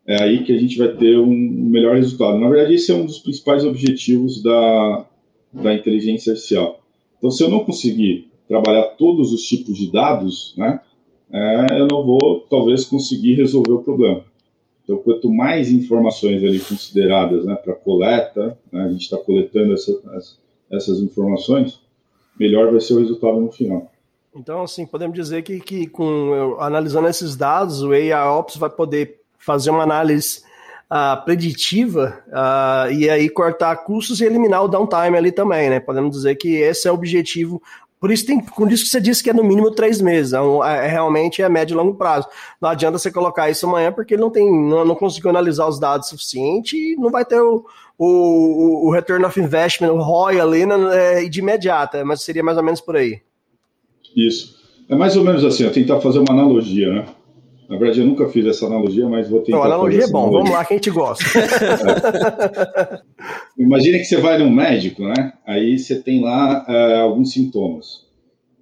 [0.06, 2.38] é aí que a gente vai ter um melhor resultado.
[2.38, 5.06] Na verdade, esse é um dos principais objetivos da,
[5.52, 6.80] da inteligência artificial.
[7.18, 10.80] Então, se eu não conseguir trabalhar todos os tipos de dados, né,
[11.32, 14.24] é, eu não vou, talvez, conseguir resolver o problema.
[14.82, 19.92] Então, quanto mais informações ali consideradas né, para coleta, né, a gente está coletando essa,
[20.70, 21.80] essas informações,
[22.38, 23.90] melhor vai ser o resultado no final.
[24.36, 29.70] Então, assim, podemos dizer que, que com analisando esses dados, o AIOps vai poder fazer
[29.70, 30.42] uma análise
[30.90, 35.78] uh, preditiva uh, e aí cortar custos e eliminar o downtime ali também, né?
[35.78, 37.62] Podemos dizer que esse é o objetivo.
[38.00, 40.38] Por isso, tem, por isso que você disse que é no mínimo três meses, é,
[40.38, 42.28] é, realmente é médio e longo prazo.
[42.60, 45.78] Não adianta você colocar isso amanhã porque ele não tem, não, não conseguiu analisar os
[45.78, 47.64] dados suficiente e não vai ter o,
[47.96, 52.64] o, o return of investment, o ROI ali né, de imediata, mas seria mais ou
[52.64, 53.22] menos por aí.
[54.16, 54.54] Isso.
[54.88, 57.06] É mais ou menos assim, eu tentar fazer uma analogia, né?
[57.68, 59.56] Na verdade, eu nunca fiz essa analogia, mas vou tentar.
[59.56, 60.38] Não, analogia é bom, analogia.
[60.38, 61.24] vamos lá que a gente gosta.
[63.58, 63.62] é.
[63.62, 65.32] Imagina que você vai num médico, né?
[65.46, 68.04] Aí você tem lá uh, alguns sintomas.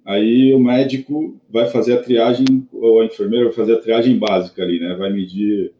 [0.05, 4.63] Aí o médico vai fazer a triagem, ou a enfermeira vai fazer a triagem básica
[4.63, 4.95] ali, né?
[4.95, 5.73] Vai medir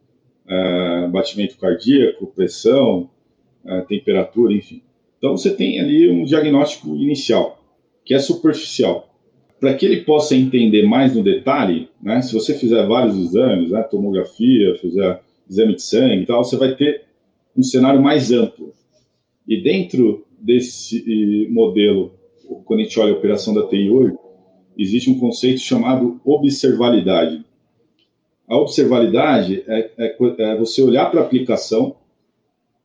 [0.46, 3.08] uh, batimento cardíaco, pressão,
[3.64, 4.82] uh, temperatura, enfim.
[5.16, 7.58] Então você tem ali um diagnóstico inicial,
[8.04, 9.13] que é superficial
[9.64, 13.82] para que ele possa entender mais no detalhe, né, se você fizer vários exames, né,
[13.84, 17.04] tomografia, fizer exame de sangue e tal, você vai ter
[17.56, 18.74] um cenário mais amplo.
[19.48, 22.12] E dentro desse modelo,
[22.66, 24.14] quando a gente olha a operação da TI hoje,
[24.76, 27.42] existe um conceito chamado observalidade.
[28.46, 31.96] A observalidade é, é, é você olhar para a aplicação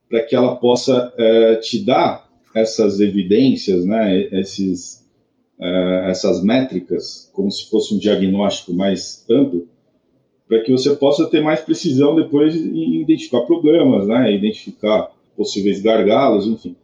[0.08, 5.00] para que ela possa é, te dar essas evidências, né, esses
[5.60, 9.68] uh, essas métricas como se fosse um diagnóstico mais amplo,
[10.48, 14.34] para que você possa ter mais precisão depois em identificar problemas, né?
[14.34, 16.74] identificar possíveis gargalos, enfim.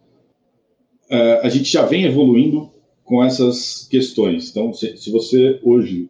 [1.11, 2.71] Uh, a gente já vem evoluindo
[3.05, 4.51] com essas questões.
[4.51, 6.09] Então, se, se você hoje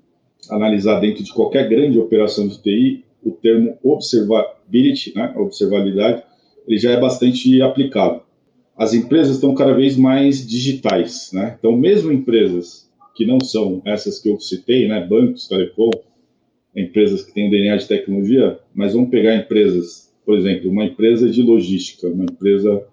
[0.51, 6.23] analisar dentro de qualquer grande operação de TI, o termo observability, né, observabilidade,
[6.67, 8.26] ele já é bastante aplicado
[8.77, 11.57] as empresas estão cada vez mais digitais, né?
[11.59, 15.91] Então, mesmo empresas que não são essas que eu citei, né, bancos, telecom,
[16.75, 21.41] empresas que têm DNA de tecnologia, mas vamos pegar empresas, por exemplo, uma empresa de
[21.41, 22.87] logística, uma empresa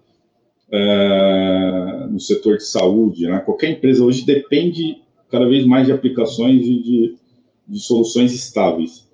[0.72, 3.38] é, no setor de saúde, né?
[3.40, 7.16] Qualquer empresa hoje depende cada vez mais de aplicações e de,
[7.68, 9.06] de soluções estáveis.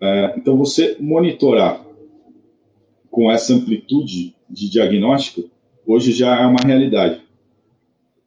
[0.00, 1.84] É, então, você monitorar
[3.10, 5.50] com essa amplitude de diagnóstico,
[5.86, 7.20] hoje já é uma realidade.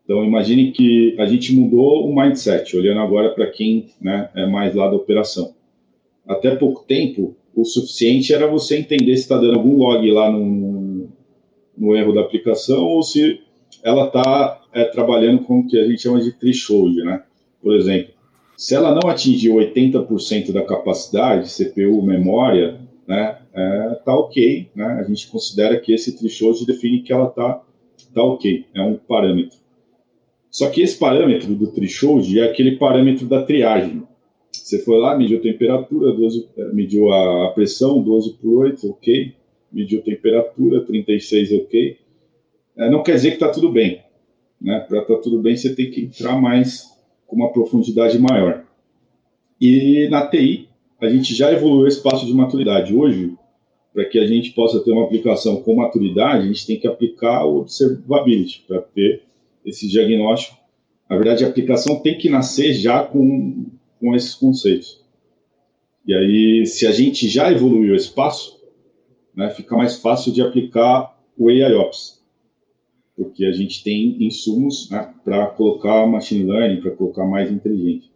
[0.03, 4.73] Então, imagine que a gente mudou o mindset, olhando agora para quem né, é mais
[4.73, 5.53] lá da operação.
[6.25, 11.09] Até pouco tempo, o suficiente era você entender se está dando algum log lá no,
[11.77, 13.41] no erro da aplicação ou se
[13.83, 17.23] ela está é, trabalhando com o que a gente chama de threshold, né?
[17.61, 18.13] Por exemplo,
[18.55, 24.85] se ela não atingiu 80% da capacidade, CPU, memória, né, é, tá ok, né?
[24.99, 27.63] A gente considera que esse threshold define que ela tá,
[28.13, 29.57] tá ok, é um parâmetro.
[30.51, 34.03] Só que esse parâmetro do threshold é aquele parâmetro da triagem.
[34.51, 39.33] Você foi lá, mediu a temperatura, 12, é, mediu a pressão, 12 por 8, ok.
[39.71, 41.97] Mediu a temperatura, 36, ok.
[42.77, 44.01] É, não quer dizer que está tudo bem.
[44.61, 44.79] Né?
[44.81, 46.91] Para tá tudo bem, você tem que entrar mais
[47.25, 48.65] com uma profundidade maior.
[49.59, 50.66] E na TI,
[50.99, 52.93] a gente já evoluiu esse passo de maturidade.
[52.93, 53.33] Hoje,
[53.93, 57.45] para que a gente possa ter uma aplicação com maturidade, a gente tem que aplicar
[57.45, 59.23] o observability para ter
[59.65, 60.57] esse diagnóstico.
[61.09, 63.65] Na verdade, a aplicação tem que nascer já com,
[63.99, 65.03] com esses conceitos.
[66.05, 68.59] E aí, se a gente já evoluiu esse passo,
[69.35, 72.17] né, fica mais fácil de aplicar o AIOps
[73.17, 78.11] porque a gente tem insumos né, para colocar machine learning, para colocar mais inteligente.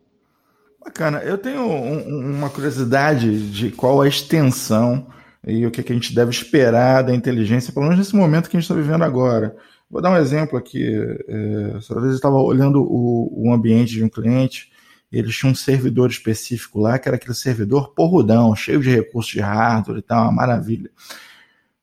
[0.83, 1.19] Bacana.
[1.19, 5.05] Eu tenho um, uma curiosidade de qual a extensão
[5.45, 8.57] e o que, que, a gente deve esperar da inteligência, pelo menos nesse momento que
[8.57, 9.55] a gente está vivendo agora.
[9.89, 10.83] Vou dar um exemplo aqui.
[11.27, 14.71] É, outra vez eu estava olhando o, o ambiente de um cliente,
[15.11, 19.39] eles tinham um servidor específico lá, que era aquele servidor porrudão, cheio de recursos de
[19.39, 20.89] hardware e tal, uma maravilha.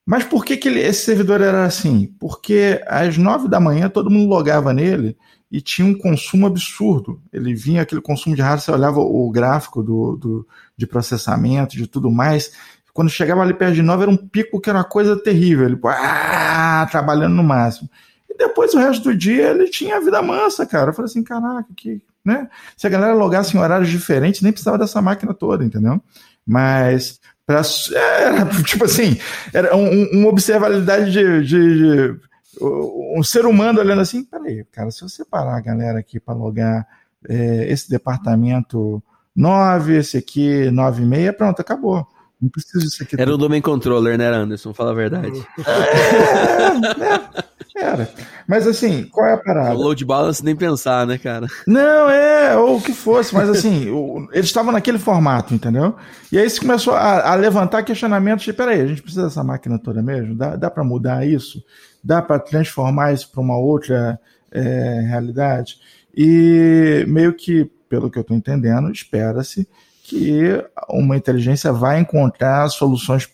[0.04, 2.12] Mas por que, que ele, esse servidor era assim?
[2.18, 5.16] Porque às nove da manhã todo mundo logava nele
[5.50, 7.20] e tinha um consumo absurdo.
[7.32, 11.86] Ele vinha aquele consumo de hardware, você olhava o gráfico do, do, de processamento, de
[11.86, 12.52] tudo mais.
[12.92, 15.66] Quando chegava ali perto de nove, era um pico que era uma coisa terrível.
[15.66, 17.88] Ele ah, trabalhando no máximo.
[18.28, 20.90] E depois o resto do dia ele tinha a vida mansa, cara.
[20.90, 22.02] Eu falei assim, caraca, que.
[22.24, 22.48] Né?
[22.76, 26.02] Se a galera logasse em horários diferentes, nem precisava dessa máquina toda, entendeu?
[26.44, 27.62] Mas Pra,
[27.94, 29.18] era, tipo assim,
[29.54, 32.20] era um, uma observabilidade de, de, de,
[32.60, 36.86] um ser humano olhando assim, peraí, cara, se eu separar a galera aqui para logar
[37.28, 39.02] é, esse departamento
[39.34, 42.06] 9, esse aqui 9 e meia, pronto, acabou.
[42.40, 43.20] Não preciso disso aqui.
[43.20, 44.72] Era o domain controller, né, Anderson?
[44.72, 45.44] Fala a verdade.
[45.66, 48.08] É, é, era.
[48.46, 49.74] Mas assim, qual é a parada?
[49.74, 51.46] O load balance nem pensar, né, cara?
[51.66, 55.96] Não, é, ou o que fosse, mas assim, o, eles estavam naquele formato, entendeu?
[56.30, 59.78] E aí você começou a, a, levantar questionamentos de, peraí, a gente precisa dessa máquina
[59.78, 60.36] toda mesmo?
[60.36, 61.62] Dá, dá para mudar isso?
[62.02, 64.18] Dá para transformar isso para uma outra
[64.52, 65.78] é, realidade?
[66.16, 69.68] E meio que, pelo que eu estou entendendo, espera-se
[70.08, 73.28] que uma inteligência vai encontrar soluções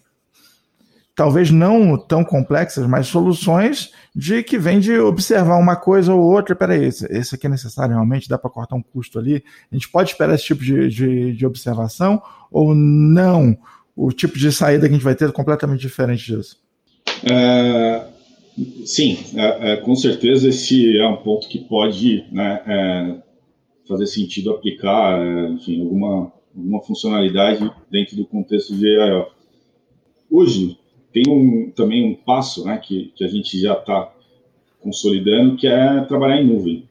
[1.14, 6.56] talvez não tão complexas, mas soluções de que vem de observar uma coisa ou outra.
[6.56, 8.28] Peraí, esse, esse aqui é necessário realmente?
[8.28, 9.44] Dá para cortar um custo ali?
[9.70, 13.56] A gente pode esperar esse tipo de, de, de, observação ou não?
[13.96, 16.58] O tipo de saída que a gente vai ter é completamente diferente disso.
[17.22, 18.06] É,
[18.84, 23.16] sim, é, é, com certeza esse é um ponto que pode né, é,
[23.88, 29.26] fazer sentido aplicar, é, enfim, alguma, alguma funcionalidade dentro do contexto de AI.
[30.30, 30.78] Hoje,
[31.12, 34.12] tem um, também um passo né, que, que a gente já está
[34.80, 36.84] consolidando, que é trabalhar em nuvem.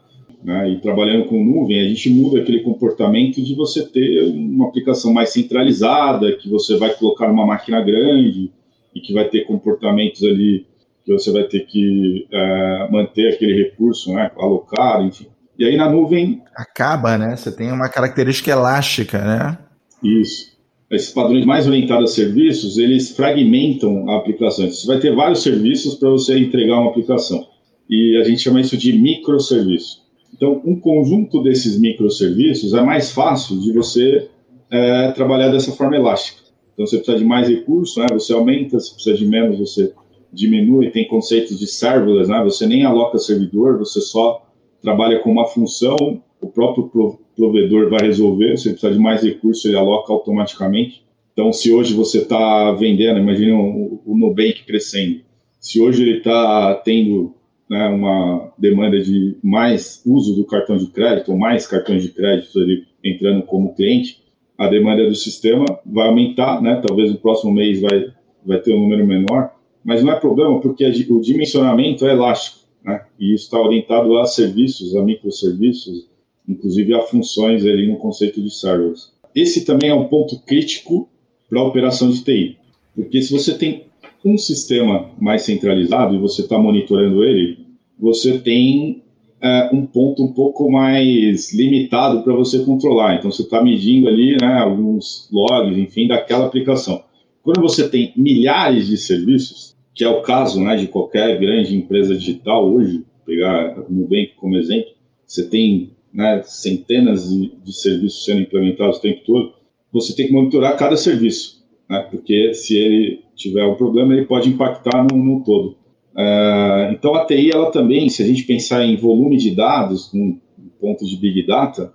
[0.43, 0.71] Né?
[0.71, 5.29] E trabalhando com nuvem, a gente muda aquele comportamento de você ter uma aplicação mais
[5.29, 8.51] centralizada, que você vai colocar numa máquina grande
[8.93, 10.65] e que vai ter comportamentos ali
[11.05, 15.27] que você vai ter que é, manter aquele recurso né, alocado, enfim.
[15.63, 16.41] E aí na nuvem.
[16.55, 17.35] Acaba, né?
[17.35, 19.57] Você tem uma característica elástica, né?
[20.03, 20.53] Isso
[20.95, 24.69] esses padrões mais orientados a serviços, eles fragmentam a aplicação.
[24.69, 27.47] Você vai ter vários serviços para você entregar uma aplicação.
[27.89, 30.03] E a gente chama isso de microserviço.
[30.33, 34.29] Então, um conjunto desses microserviços é mais fácil de você
[34.69, 36.41] é, trabalhar dessa forma elástica.
[36.73, 38.07] Então, você precisa de mais recursos, né?
[38.11, 39.93] você aumenta, se precisa de menos, você
[40.31, 40.91] diminui.
[40.91, 42.41] Tem conceitos de serverless, né?
[42.43, 44.42] você nem aloca servidor, você só
[44.83, 49.63] trabalha com uma função, o próprio provedor vai resolver, se ele precisar de mais recursos,
[49.63, 51.03] ele aloca automaticamente.
[51.31, 55.21] Então, se hoje você está vendendo, imagine o, o Nubank crescendo,
[55.59, 57.33] se hoje ele está tendo
[57.69, 62.59] né, uma demanda de mais uso do cartão de crédito, ou mais cartões de crédito
[62.59, 64.21] ele entrando como cliente,
[64.57, 66.81] a demanda do sistema vai aumentar, né?
[66.85, 68.11] talvez no próximo mês vai,
[68.45, 69.51] vai ter um número menor,
[69.83, 73.01] mas não é problema porque o dimensionamento é elástico, né?
[73.19, 76.07] e está orientado a serviços, a microserviços,
[76.47, 79.11] inclusive há funções ali no conceito de servers.
[79.35, 81.09] Esse também é um ponto crítico
[81.49, 82.57] para a operação de TI.
[82.95, 83.85] Porque se você tem
[84.23, 87.57] um sistema mais centralizado e você está monitorando ele,
[87.99, 89.03] você tem
[89.41, 93.15] é, um ponto um pouco mais limitado para você controlar.
[93.15, 97.03] Então, você está medindo ali né, alguns logs, enfim, daquela aplicação.
[97.41, 102.15] Quando você tem milhares de serviços, que é o caso né, de qualquer grande empresa
[102.15, 104.91] digital hoje, pegar o Nubank como exemplo,
[105.25, 109.53] você tem né, centenas de, de, serviços sendo implementados o tempo todo,
[109.91, 114.49] você tem que monitorar cada serviço, né, porque se ele tiver um problema, ele pode
[114.49, 115.77] impactar no, no todo.
[116.15, 120.37] Uh, então, a TI, ela também, se a gente pensar em volume de dados, um
[120.79, 121.91] ponto de Big Data,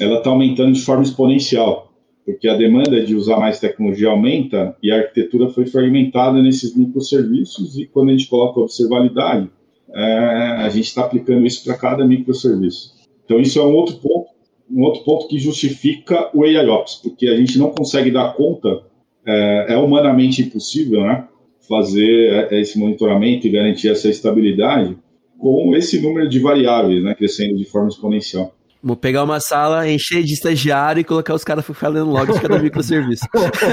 [0.00, 1.87] ela está aumentando de forma exponencial,
[2.28, 7.78] porque a demanda de usar mais tecnologia aumenta e a arquitetura foi fragmentada nesses microserviços,
[7.78, 9.48] e quando a gente coloca observabilidade,
[9.94, 10.02] é,
[10.58, 12.92] a gente está aplicando isso para cada microserviço.
[13.24, 14.28] Então, isso é um outro ponto,
[14.70, 18.82] um outro ponto que justifica o AIOps, porque a gente não consegue dar conta,
[19.26, 21.26] é, é humanamente impossível, né?
[21.66, 24.98] Fazer é, esse monitoramento e garantir essa estabilidade
[25.38, 27.14] com esse número de variáveis, né?
[27.14, 28.54] Crescendo de forma exponencial.
[28.82, 32.58] Vou pegar uma sala, encher de estagiário e colocar os caras falando logo de cada
[32.62, 33.24] microserviço.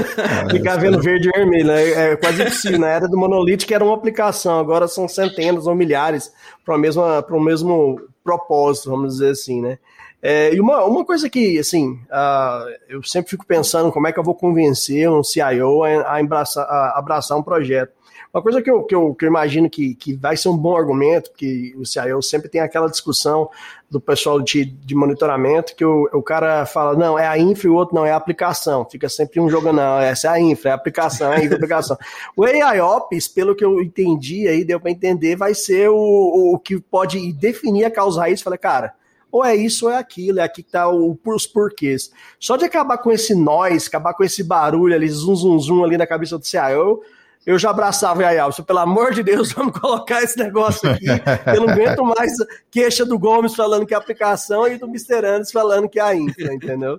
[0.50, 2.12] Ficar vendo verde e vermelho, né?
[2.12, 2.78] é quase impossível.
[2.80, 6.32] Na era do monolítico era uma aplicação, agora são centenas ou milhares
[6.64, 9.78] para o mesmo propósito, vamos dizer assim, né?
[10.20, 14.18] É, e uma, uma coisa que, assim, uh, eu sempre fico pensando como é que
[14.18, 17.92] eu vou convencer um CIO a, a, abraçar, a abraçar um projeto.
[18.36, 20.76] Uma coisa que eu, que eu, que eu imagino que, que vai ser um bom
[20.76, 23.48] argumento, porque o CIO sempre tem aquela discussão
[23.88, 27.70] do pessoal de, de monitoramento, que o, o cara fala, não, é a infra e
[27.70, 28.84] o outro não, é a aplicação.
[28.84, 31.52] Fica sempre um jogando, não, essa é a infra, é a aplicação, é a infra,
[31.52, 31.96] é a aplicação.
[32.36, 36.78] o AIOps, pelo que eu entendi aí, deu para entender, vai ser o, o, que
[36.78, 38.42] pode definir a causa raiz.
[38.42, 38.92] Falei, cara,
[39.32, 42.12] ou é isso ou é aquilo, é aqui que tá o, os porquês.
[42.38, 45.96] Só de acabar com esse nós, acabar com esse barulho ali, zum, zum, zum ali
[45.96, 47.00] na cabeça do CIO,
[47.46, 48.64] eu já abraçava o Yayalson.
[48.64, 51.06] Pelo amor de Deus, vamos colocar esse negócio aqui.
[51.54, 52.32] Eu não aguento mais
[52.70, 55.24] queixa do Gomes falando que é aplicação e do Mr.
[55.24, 56.98] Anderson falando que é a infra, entendeu?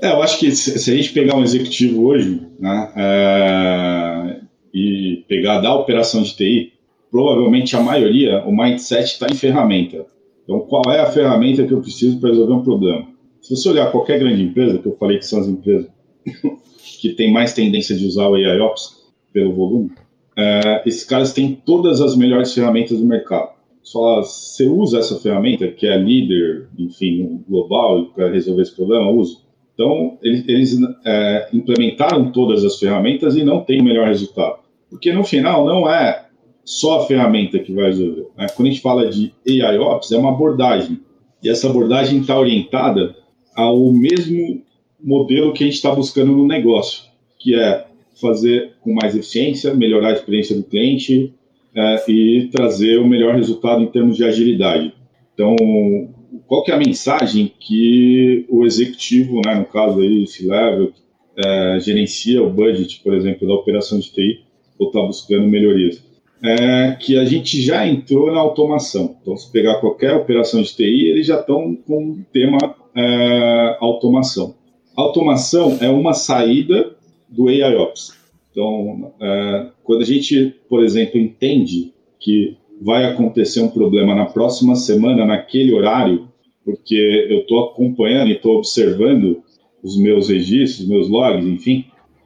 [0.00, 4.40] É, eu acho que se a gente pegar um executivo hoje né, é,
[4.72, 6.72] e pegar da operação de TI,
[7.10, 10.06] provavelmente a maioria, o mindset está em ferramenta.
[10.44, 13.06] Então, qual é a ferramenta que eu preciso para resolver um problema?
[13.40, 15.88] Se você olhar qualquer grande empresa, que eu falei que são as empresas
[17.00, 19.03] que têm mais tendência de usar o AIOps,
[19.34, 19.90] pelo volume,
[20.36, 23.52] é, esses caras têm todas as melhores ferramentas do mercado.
[23.82, 29.44] Só você usa essa ferramenta, que é líder, enfim, global, para resolver esse problema, uso.
[29.74, 34.60] Então, eles, eles é, implementaram todas as ferramentas e não tem o melhor resultado.
[34.88, 36.28] Porque no final, não é
[36.64, 38.28] só a ferramenta que vai resolver.
[38.36, 38.46] Né?
[38.54, 41.00] Quando a gente fala de AIOps, é uma abordagem.
[41.42, 43.14] E essa abordagem está orientada
[43.54, 44.62] ao mesmo
[45.02, 47.04] modelo que a gente está buscando no negócio,
[47.38, 47.86] que é
[48.20, 51.32] fazer com mais eficiência, melhorar a experiência do cliente
[51.74, 54.94] é, e trazer o melhor resultado em termos de agilidade.
[55.34, 55.56] Então,
[56.46, 60.92] qual que é a mensagem que o executivo, né, no caso aí, esse level,
[61.36, 64.44] é, gerencia o budget, por exemplo, da operação de TI,
[64.78, 66.02] ou está buscando melhorias?
[66.42, 69.16] É que a gente já entrou na automação.
[69.20, 72.58] Então, se pegar qualquer operação de TI, eles já estão com o tema
[72.94, 74.54] é, automação.
[74.96, 76.94] Automação é uma saída
[77.34, 78.16] do AIOps.
[78.50, 84.76] Então, é, quando a gente, por exemplo, entende que vai acontecer um problema na próxima
[84.76, 86.28] semana, naquele horário,
[86.64, 89.42] porque eu estou acompanhando e estou observando
[89.82, 91.84] os meus registros, meus logs, enfim,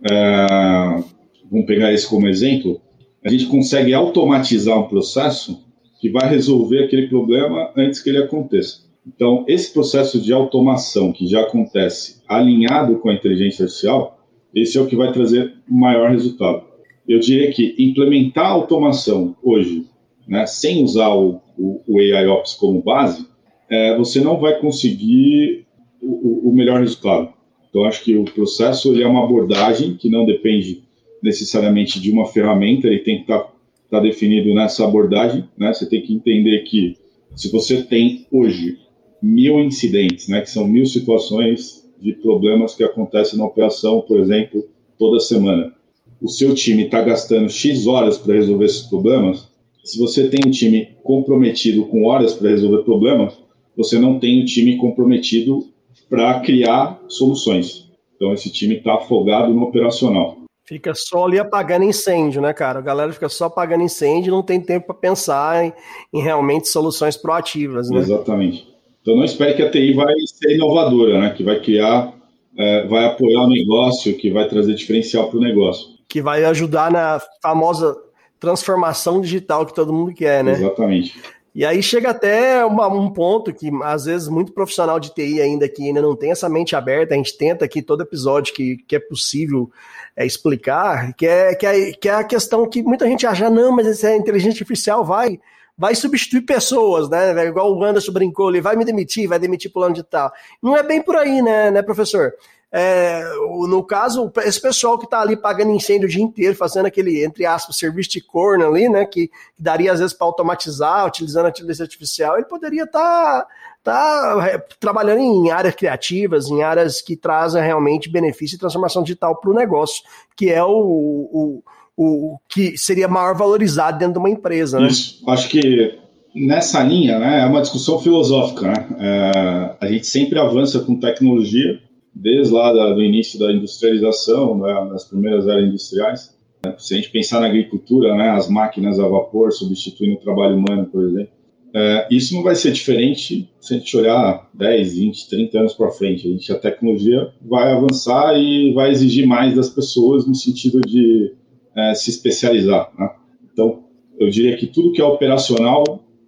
[0.09, 1.03] é,
[1.51, 2.81] vamos pegar esse como exemplo,
[3.25, 5.67] a gente consegue automatizar um processo
[6.01, 8.87] que vai resolver aquele problema antes que ele aconteça.
[9.07, 14.18] Então, esse processo de automação que já acontece alinhado com a inteligência artificial,
[14.55, 16.65] esse é o que vai trazer maior resultado.
[17.07, 19.87] Eu diria que implementar automação hoje,
[20.27, 23.27] né, sem usar o, o, o AIOps como base,
[23.69, 25.67] é, você não vai conseguir
[26.01, 27.33] o, o, melhor resultado.
[27.69, 30.83] Então, acho que o processo ele é uma abordagem que não depende
[31.23, 33.53] necessariamente de uma ferramenta, ele tem que estar tá,
[33.91, 35.45] tá definido nessa abordagem.
[35.57, 35.73] Né?
[35.73, 36.97] Você tem que entender que
[37.35, 38.79] se você tem hoje
[39.23, 44.65] mil incidentes, né, que são mil situações de problemas que acontecem na operação, por exemplo,
[44.99, 45.73] toda semana.
[46.21, 49.49] O seu time está gastando X horas para resolver esses problemas.
[49.85, 53.39] Se você tem um time comprometido com horas para resolver problemas,
[53.77, 55.65] você não tem um time comprometido
[56.11, 57.89] para criar soluções.
[58.17, 60.39] Então, esse time está afogado no operacional.
[60.69, 62.81] Fica só ali apagando incêndio, né, cara?
[62.81, 65.73] A galera fica só apagando incêndio e não tem tempo para pensar em,
[66.13, 68.01] em, realmente soluções proativas, né?
[68.01, 68.69] Exatamente.
[69.09, 71.31] Então não espere que a TI vai ser inovadora, né?
[71.31, 72.13] Que vai criar
[72.55, 75.87] é, vai apoiar o negócio, que vai trazer diferencial para o negócio.
[76.07, 77.97] Que vai ajudar na famosa
[78.39, 80.53] transformação digital que todo mundo quer, né?
[80.53, 81.19] Exatamente.
[81.55, 85.67] E aí chega até uma, um ponto que, às vezes, muito profissional de TI ainda
[85.71, 88.95] que ainda não tem essa mente aberta, a gente tenta aqui todo episódio que, que
[88.95, 89.71] é possível
[90.15, 93.73] é, explicar, que é, que, é, que é a questão que muita gente acha, não,
[93.73, 95.41] mas essa inteligência artificial vai
[95.79, 97.47] vai substituir pessoas, né?
[97.47, 100.33] Igual o Anderson brincou ali, vai me demitir, vai demitir plano de tal.
[100.61, 102.35] Não é bem por aí, né, né professor?
[102.71, 103.23] É,
[103.67, 107.47] no caso, esse pessoal que está ali pagando incêndio o dia inteiro, fazendo aquele, entre
[107.47, 109.07] aspas, serviço de corno ali, né?
[109.07, 113.47] Que, daria às vezes para automatizar, utilizando a inteligência artificial, ele poderia estar
[113.83, 119.03] tá, tá, é, trabalhando em áreas criativas, em áreas que trazem realmente benefício e transformação
[119.03, 120.03] digital para o negócio,
[120.37, 121.63] que é o, o,
[122.01, 124.79] o que seria maior valorizado dentro de uma empresa.
[124.79, 124.87] Né?
[124.87, 125.99] Isso, acho que
[126.33, 128.69] nessa linha né, é uma discussão filosófica.
[128.69, 128.87] Né?
[129.01, 131.81] É, a gente sempre avança com tecnologia
[132.15, 136.39] desde lá da, do início da industrialização, né, das primeiras eras industriais.
[136.65, 136.73] Né?
[136.79, 140.87] Se a gente pensar na agricultura, né, as máquinas a vapor substituindo o trabalho humano,
[140.87, 141.33] por exemplo,
[141.75, 145.91] é, isso não vai ser diferente se a gente olhar 10, 20, 30 anos para
[145.91, 146.27] frente.
[146.27, 151.35] A, gente, a tecnologia vai avançar e vai exigir mais das pessoas no sentido de
[151.79, 152.91] é, se especializar.
[152.99, 153.11] Né?
[153.53, 153.85] Então,
[154.19, 155.85] eu diria que tudo que é operacional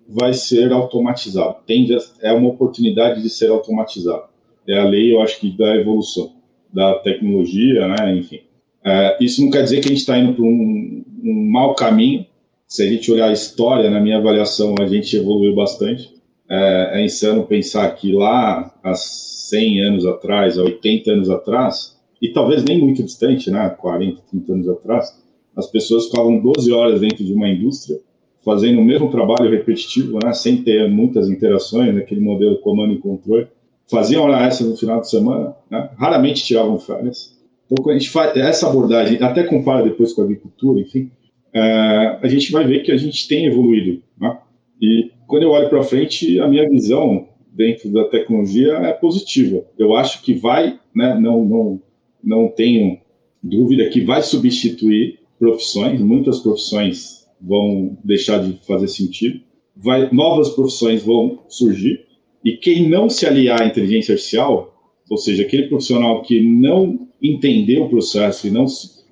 [0.09, 1.57] vai ser automatizado.
[1.67, 4.31] Tende a, é uma oportunidade de ser automatizado
[4.67, 6.33] é a lei, eu acho que da evolução
[6.73, 8.17] da tecnologia, né?
[8.17, 8.41] Enfim,
[8.85, 12.27] é, isso não quer dizer que a gente está indo para um, um mau caminho.
[12.67, 16.15] Se a gente olhar a história, na minha avaliação, a gente evoluiu bastante.
[16.49, 22.29] É, é insano pensar que lá, há 100 anos atrás, há 80 anos atrás, e
[22.29, 23.69] talvez nem muito distante, né?
[23.71, 25.21] 40, 30 anos atrás,
[25.57, 27.99] as pessoas ficavam 12 horas dentro de uma indústria
[28.45, 33.47] fazendo o mesmo trabalho repetitivo, né, sem ter muitas interações, naquele modelo comando e controle
[33.91, 35.91] faziam hora extra no final de semana, né?
[35.99, 37.37] raramente tiravam férias.
[37.67, 41.11] Então, quando a gente faz essa abordagem, até compara depois com a agricultura, enfim,
[41.53, 44.01] é, a gente vai ver que a gente tem evoluído.
[44.19, 44.39] Né?
[44.81, 49.65] E quando eu olho para frente, a minha visão dentro da tecnologia é positiva.
[49.77, 51.83] Eu acho que vai, né, não, não,
[52.23, 52.99] não tenho
[53.43, 59.41] dúvida que vai substituir profissões, muitas profissões vão deixar de fazer sentido,
[59.75, 62.05] vai, novas profissões vão surgir,
[62.45, 64.75] e quem não se aliar à inteligência artificial,
[65.11, 68.67] ou seja, aquele profissional que não entender o processo e não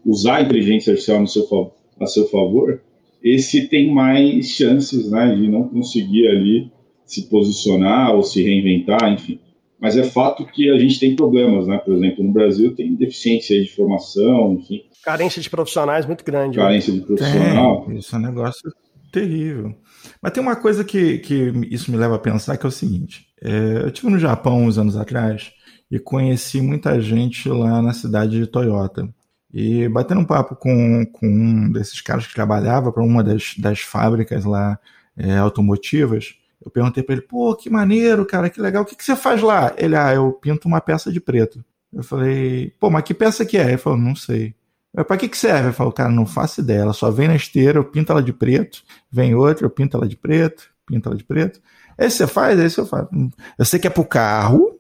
[0.05, 2.83] usar a inteligência artificial no seu, a seu favor,
[3.23, 6.71] esse tem mais chances né, de não conseguir ali
[7.05, 9.41] se posicionar ou se reinventar, enfim.
[9.81, 11.79] Mas é fato que a gente tem problemas, né?
[11.79, 14.83] Por exemplo, no Brasil tem deficiência de formação, enfim.
[15.05, 16.59] Carência de profissionais muito grande.
[16.59, 16.65] Né?
[16.65, 17.01] Carência né?
[17.01, 17.87] de profissional.
[17.89, 18.73] É, isso é um negócio
[19.13, 19.75] terrível.
[20.21, 23.27] Mas tem uma coisa que, que isso me leva a pensar que é o seguinte:
[23.41, 25.53] é, eu estive no Japão uns anos atrás
[25.91, 29.09] e conheci muita gente lá na cidade de Toyota.
[29.53, 33.81] E batendo um papo com, com um desses caras que trabalhava para uma das, das
[33.81, 34.79] fábricas lá
[35.17, 39.05] é, automotivas, eu perguntei para ele: pô, que maneiro, cara, que legal, o que, que
[39.05, 39.75] você faz lá?
[39.77, 41.65] Ele, ah, eu pinto uma peça de preto.
[41.93, 43.69] Eu falei: pô, mas que peça que é?
[43.69, 44.55] Ele falou: não sei.
[44.93, 45.69] Para que, que serve?
[45.69, 46.81] Eu falo, cara, não faço ideia.
[46.81, 50.09] Ela só vem na esteira, eu pinto ela de preto, vem outra, eu pinto ela
[50.09, 51.61] de preto, pinto ela de preto.
[51.97, 53.09] Esse você faz, esse eu faço.
[53.59, 54.79] Eu sei que é pro carro,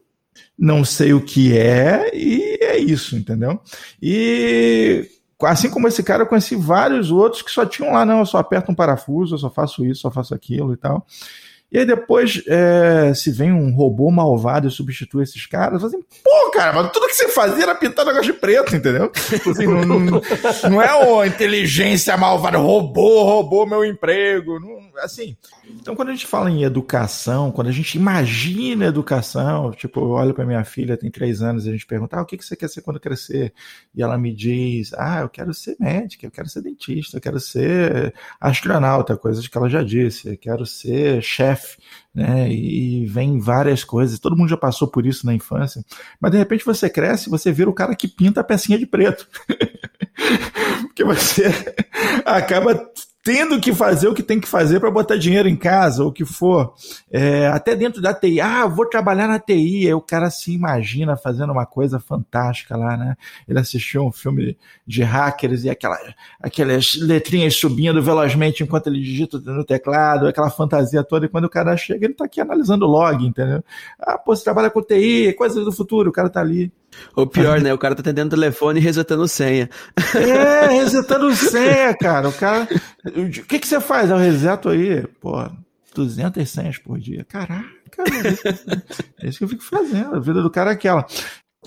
[0.59, 3.61] não sei o que é, e é isso, entendeu?
[4.03, 5.09] E
[5.43, 8.39] assim como esse cara, eu conheci vários outros que só tinham lá, não, eu só
[8.39, 11.07] aperto um parafuso, eu só faço isso, só faço aquilo e tal.
[11.71, 16.51] E aí depois, é, se vem um robô malvado e substitui esses caras, assim, pô,
[16.51, 19.12] cara, mas tudo que você fazia era pintar negócio de preto, entendeu?
[19.51, 20.23] Assim, não, não,
[20.71, 24.59] não, é o inteligência malvada, robô, roubou meu emprego.
[24.59, 25.37] Não, assim,
[25.69, 30.35] então quando a gente fala em educação, quando a gente imagina educação, tipo, eu olho
[30.35, 32.69] para minha filha, tem três anos, e a gente pergunta, ah, o que você quer
[32.69, 33.53] ser quando crescer?
[33.95, 37.41] E ela me diz, ah, eu quero ser médica, eu quero ser dentista, eu quero
[37.41, 41.79] ser astronauta, coisas que ela já disse, eu quero ser chefe
[42.19, 42.51] né?
[42.51, 44.19] E vem várias coisas.
[44.19, 45.85] Todo mundo já passou por isso na infância.
[46.21, 49.29] Mas de repente você cresce, você vira o cara que pinta a pecinha de preto.
[50.83, 51.45] Porque você
[52.27, 52.91] acaba
[53.29, 56.12] tendo que fazer o que tem que fazer para botar dinheiro em casa, ou o
[56.12, 56.72] que for.
[57.12, 61.14] É, até dentro da TI, ah, vou trabalhar na TI, aí o cara se imagina
[61.14, 63.16] fazendo uma coisa fantástica lá, né?
[63.47, 64.57] Ele assistiu um filme
[64.87, 65.99] de hackers e aquela,
[66.41, 71.51] aquelas letrinhas subindo velozmente enquanto ele digita no teclado, aquela fantasia toda, e quando o
[71.51, 73.62] cara chega, ele tá aqui analisando o log, entendeu?
[73.99, 76.72] Ah, pô, você trabalha com TI, coisa do futuro, o cara tá ali.
[77.14, 77.72] Ou pior, né?
[77.72, 79.68] O cara tá atendendo o telefone e resetando senha.
[80.14, 82.28] É, resetando senha, cara.
[82.28, 82.68] O cara.
[83.05, 84.11] O que, que você faz?
[84.11, 85.49] Eu reseto aí, pô,
[85.95, 87.24] 200 senhas por dia.
[87.24, 87.64] Caraca,
[89.20, 90.14] é isso que eu fico fazendo.
[90.14, 91.07] A vida do cara é aquela.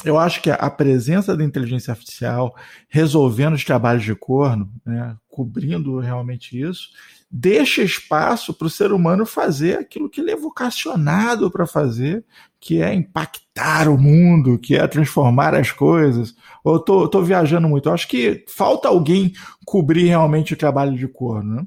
[0.05, 2.55] eu acho que a presença da inteligência artificial
[2.87, 6.89] resolvendo os trabalhos de corno, né, cobrindo realmente isso,
[7.29, 12.25] deixa espaço para o ser humano fazer aquilo que ele é vocacionado para fazer,
[12.61, 16.35] que é impactar o mundo, que é transformar as coisas.
[16.63, 17.89] Eu tô, tô viajando muito.
[17.89, 19.33] Eu acho que falta alguém
[19.65, 21.55] cobrir realmente o trabalho de corno.
[21.55, 21.65] Né?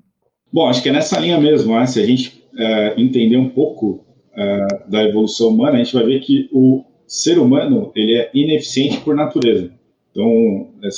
[0.52, 1.74] Bom, acho que é nessa linha mesmo.
[1.74, 1.84] Né?
[1.86, 6.20] Se a gente é, entender um pouco é, da evolução humana, a gente vai ver
[6.20, 9.72] que o ser humano ele é ineficiente por natureza.
[10.12, 10.88] Então, é,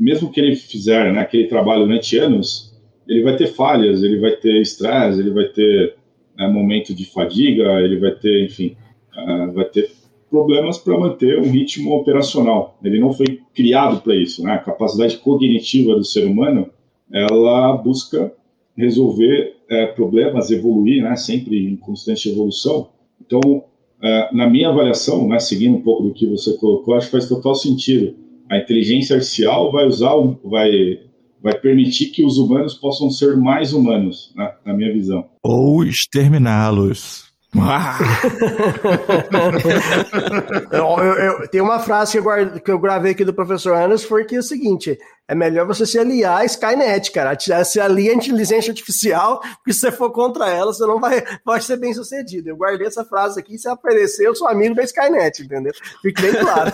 [0.00, 2.74] mesmo que ele fizer né, aquele trabalho durante anos,
[3.06, 5.94] ele vai ter falhas, ele vai ter estresse, ele vai ter
[6.36, 8.76] né, momento de fadiga, ele vai ter, enfim,
[9.16, 9.90] uh, vai ter
[10.30, 12.78] problemas para manter um ritmo operacional.
[12.82, 14.54] Ele não foi criado para isso, né?
[14.54, 16.68] A capacidade cognitiva do ser humano,
[17.12, 18.32] ela busca
[18.76, 21.16] resolver é, problemas, evoluir, né?
[21.16, 22.88] Sempre em constante evolução.
[23.24, 23.64] Então,
[24.02, 27.28] é, na minha avaliação, né, seguindo um pouco do que você colocou, acho que faz
[27.28, 28.14] total sentido.
[28.50, 30.14] A inteligência artificial vai usar,
[30.44, 31.00] vai
[31.42, 35.26] vai permitir que os humanos possam ser mais humanos, né, na minha visão.
[35.44, 37.25] Ou exterminá-los.
[40.72, 42.24] eu, eu, eu, tem uma frase que eu,
[42.60, 44.98] que eu, gravei aqui do professor Anderson, foi que é o seguinte:
[45.28, 47.36] é melhor você se aliar à Skynet, cara.
[47.64, 51.60] Se alia à inteligência artificial, porque se você for contra ela, você não vai, vai
[51.60, 52.48] ser bem sucedido.
[52.48, 55.72] Eu guardei essa frase aqui, se aparecer, eu sou amigo da Skynet, entendeu?
[56.02, 56.72] Fique bem claro.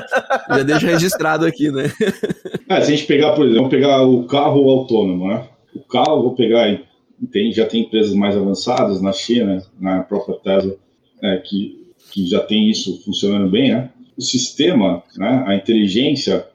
[0.48, 1.92] Já deixa registrado aqui, né?
[2.68, 5.48] É, se a gente pegar, por exemplo, pegar o carro autônomo, né?
[5.74, 6.68] O carro, vou pegar
[7.26, 10.76] tem, já tem empresas mais avançadas na China, na própria Tesla,
[11.22, 13.90] é, que, que já tem isso funcionando bem, né?
[14.16, 16.46] O sistema, né, a inteligência,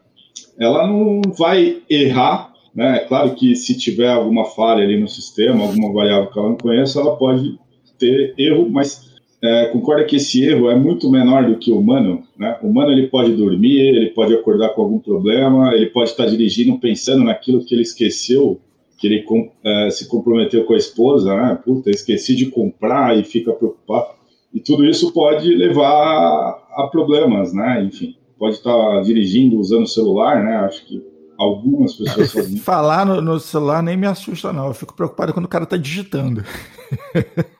[0.58, 2.98] ela não vai errar, né?
[2.98, 6.58] É claro que se tiver alguma falha ali no sistema, alguma variável que ela não
[6.58, 7.60] conheça, ela pode
[7.98, 9.10] ter erro, mas
[9.42, 12.58] é, concorda que esse erro é muito menor do que o humano, né?
[12.62, 16.78] O humano ele pode dormir, ele pode acordar com algum problema, ele pode estar dirigindo
[16.80, 18.60] pensando naquilo que ele esqueceu
[19.00, 19.26] que ele
[19.64, 21.58] é, se comprometeu com a esposa, né?
[21.64, 24.10] Puta, esqueci de comprar e fica preocupado.
[24.54, 27.84] E tudo isso pode levar a problemas, né?
[27.84, 30.58] Enfim, pode estar dirigindo usando o celular, né?
[30.58, 31.02] Acho que
[31.38, 32.58] algumas pessoas fazem.
[32.60, 34.68] Falar no, no, celular nem me assusta, não.
[34.68, 36.44] Eu fico preocupado quando o cara está digitando.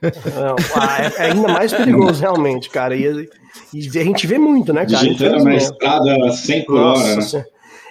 [0.02, 2.94] Não, é, é, ainda mais perigoso, realmente, cara.
[2.94, 3.28] E,
[3.72, 4.98] e, a gente vê muito, né, cara?
[4.98, 7.44] Digitando na estrada 100 por hora, né?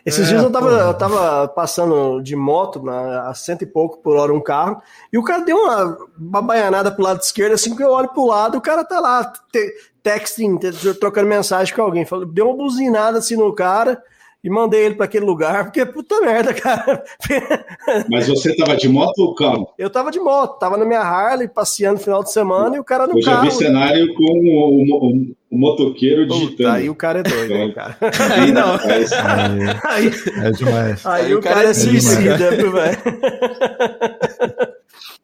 [0.06, 3.98] Esses é, dias eu tava, eu tava passando de moto na, a cento e pouco
[3.98, 4.82] por hora um carro,
[5.12, 8.26] e o cara deu uma, uma baianada pro lado esquerdo, assim que eu olho pro
[8.26, 10.58] lado, o cara tá lá te, texting,
[11.00, 12.06] trocando mensagem com alguém.
[12.06, 14.02] Falou, deu uma buzinada assim no cara
[14.44, 17.04] e mandei ele para aquele lugar, porque puta merda, cara.
[18.10, 19.74] Mas você tava de moto ou carro?
[19.78, 22.84] Eu tava de moto, tava na minha Harley passeando no final de semana e o
[22.84, 23.46] cara no eu carro.
[23.46, 26.70] Eu já vi cenário com o, o, o motoqueiro digitando.
[26.70, 27.98] Aí o cara é doido, né, cara?
[28.42, 28.76] Aí não.
[29.84, 30.12] Aí,
[30.46, 31.06] é demais.
[31.06, 32.70] Aí, aí o cara, cara é, é suicida, velho.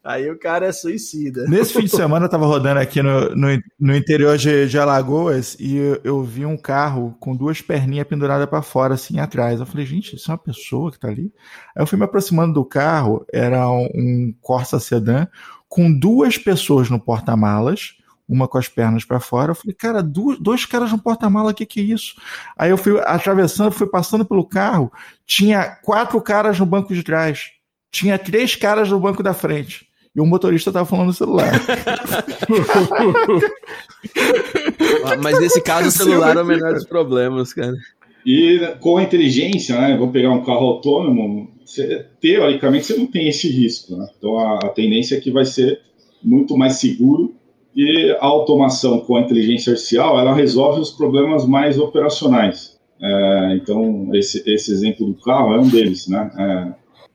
[0.03, 1.45] Aí o cara é suicida.
[1.47, 3.47] Nesse fim de semana eu tava rodando aqui no, no,
[3.79, 8.47] no interior de, de, Alagoas e eu, eu, vi um carro com duas perninhas penduradas
[8.47, 9.59] para fora, assim, atrás.
[9.59, 11.33] Eu falei, gente, isso é uma pessoa que tá ali?
[11.75, 15.27] Aí eu fui me aproximando do carro, era um, um Corsa Sedan,
[15.67, 17.95] com duas pessoas no porta-malas,
[18.27, 19.51] uma com as pernas para fora.
[19.51, 22.15] Eu falei, cara, dois, dois caras no porta-mala, o que, que é isso?
[22.57, 24.91] Aí eu fui atravessando, fui passando pelo carro,
[25.25, 27.51] tinha quatro caras no banco de trás,
[27.95, 31.49] tinha três caras no banco da frente e o motorista estava falando no celular.
[35.23, 37.73] Mas nesse caso o celular é o menor dos problemas, cara.
[38.25, 39.95] E com a inteligência, né?
[39.97, 44.09] Vou pegar um carro autônomo, você, teoricamente você não tem esse risco, né?
[44.17, 45.79] Então a, a tendência é que vai ser
[46.21, 47.33] muito mais seguro
[47.75, 52.77] e a automação com a inteligência artificial ela resolve os problemas mais operacionais.
[53.01, 56.31] É, então esse, esse exemplo do carro é um deles, né?
[56.37, 56.73] É,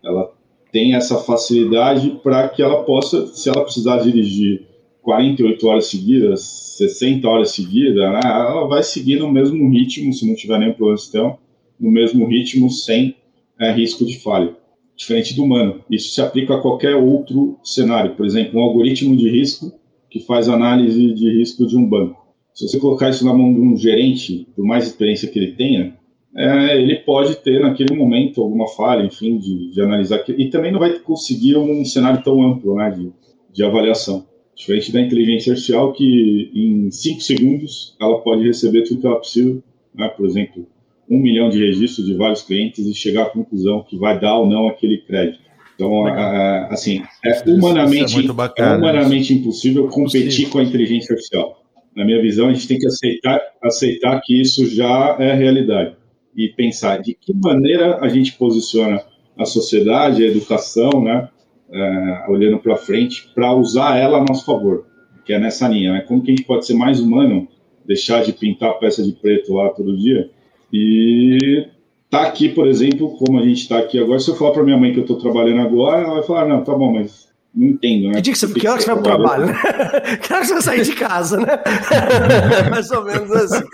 [0.08, 0.39] ela
[0.72, 4.66] tem essa facilidade para que ela possa, se ela precisar dirigir
[5.02, 6.40] 48 horas seguidas,
[6.78, 11.38] 60 horas seguidas, né, ela vai seguir no mesmo ritmo, se não tiver nenhum problema
[11.78, 13.16] no mesmo ritmo, sem
[13.58, 14.54] é, risco de falha.
[14.96, 15.82] Diferente do humano.
[15.90, 18.14] Isso se aplica a qualquer outro cenário.
[18.14, 19.72] Por exemplo, um algoritmo de risco
[20.10, 22.20] que faz análise de risco de um banco.
[22.52, 25.96] Se você colocar isso na mão de um gerente, por mais experiência que ele tenha,
[26.36, 30.22] é, ele pode ter naquele momento alguma falha, enfim, de, de analisar.
[30.28, 33.12] E também não vai conseguir um cenário tão amplo né, de,
[33.52, 34.26] de avaliação.
[34.54, 39.62] Diferente da inteligência artificial, que em 5 segundos ela pode receber tudo que ela precisa,
[39.94, 40.66] né, por exemplo,
[41.08, 44.46] um milhão de registros de vários clientes e chegar à conclusão que vai dar ou
[44.46, 45.40] não aquele crédito.
[45.74, 51.64] Então, é, assim, é humanamente, é, é humanamente impossível competir com a inteligência artificial.
[51.96, 55.96] na minha visão, a gente tem que aceitar, aceitar que isso já é realidade
[56.44, 59.02] e pensar de que maneira a gente posiciona
[59.38, 61.28] a sociedade, a educação, né,
[61.70, 64.86] é, olhando para frente, para usar ela a nosso favor,
[65.24, 65.92] que é nessa linha.
[65.92, 66.00] Né?
[66.00, 67.46] Como que a gente pode ser mais humano,
[67.86, 70.30] deixar de pintar peça de preto lá todo dia
[70.72, 71.66] e
[72.08, 74.18] tá aqui, por exemplo, como a gente está aqui agora.
[74.18, 76.62] Se eu falar para minha mãe que eu estou trabalhando agora, ela vai falar: não,
[76.62, 78.14] tá bom, mas não entendo, né?
[78.14, 79.54] Que, dia que, você, que hora que você vai pro trabalho, né?
[80.22, 81.62] que hora que você vai sair de casa, né?
[82.70, 83.64] Mais ou menos assim.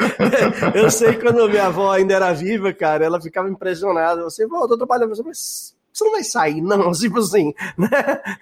[0.75, 4.23] Eu sei que quando minha avó ainda era viva, cara, ela ficava impressionada.
[4.25, 7.89] Você, vó, eu tô trabalhando, mas você não vai sair, não, tipo assim, né?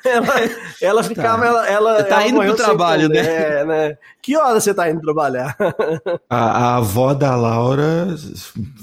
[0.05, 0.35] Ela,
[0.83, 1.09] ela tá.
[1.09, 1.47] ficava, tá.
[1.47, 3.19] ela, ela, você tá ela indo pro trabalho, né?
[3.19, 3.99] É, né?
[4.21, 5.55] Que hora você tá indo trabalhar?
[6.31, 8.17] A, a, avó da Laura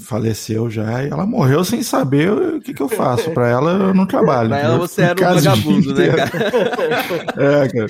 [0.00, 3.30] faleceu já e ela morreu sem saber o que, que eu faço.
[3.32, 4.50] Pra ela, eu não trabalho.
[4.50, 6.30] Pra ela, você era um vagabundo, né, cara?
[7.36, 7.86] É, cara.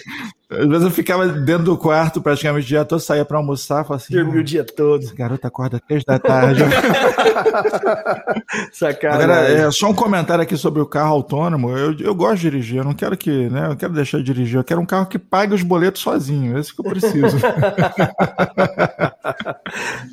[0.58, 3.96] Às vezes eu ficava dentro do quarto praticamente o dia todo, saía pra almoçar, falava
[3.96, 4.14] assim.
[4.14, 5.02] Dormia o dia todo.
[5.02, 6.62] Essa garota acorda três da tarde.
[8.72, 9.24] Sacanagem.
[9.24, 11.76] Agora, é, só um comentário aqui sobre o carro autônomo.
[11.76, 13.68] Eu, eu gosto de dirigir, eu não quero que, né?
[13.70, 16.58] Eu quero deixar de dirigir, eu quero um carro que pague os boletos sozinho.
[16.58, 17.36] Esse que eu preciso.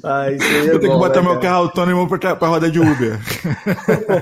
[0.03, 1.41] ah, isso aí é eu tenho bom, que botar né, meu cara?
[1.41, 3.19] carro autônomo pra, pra rodar de Uber.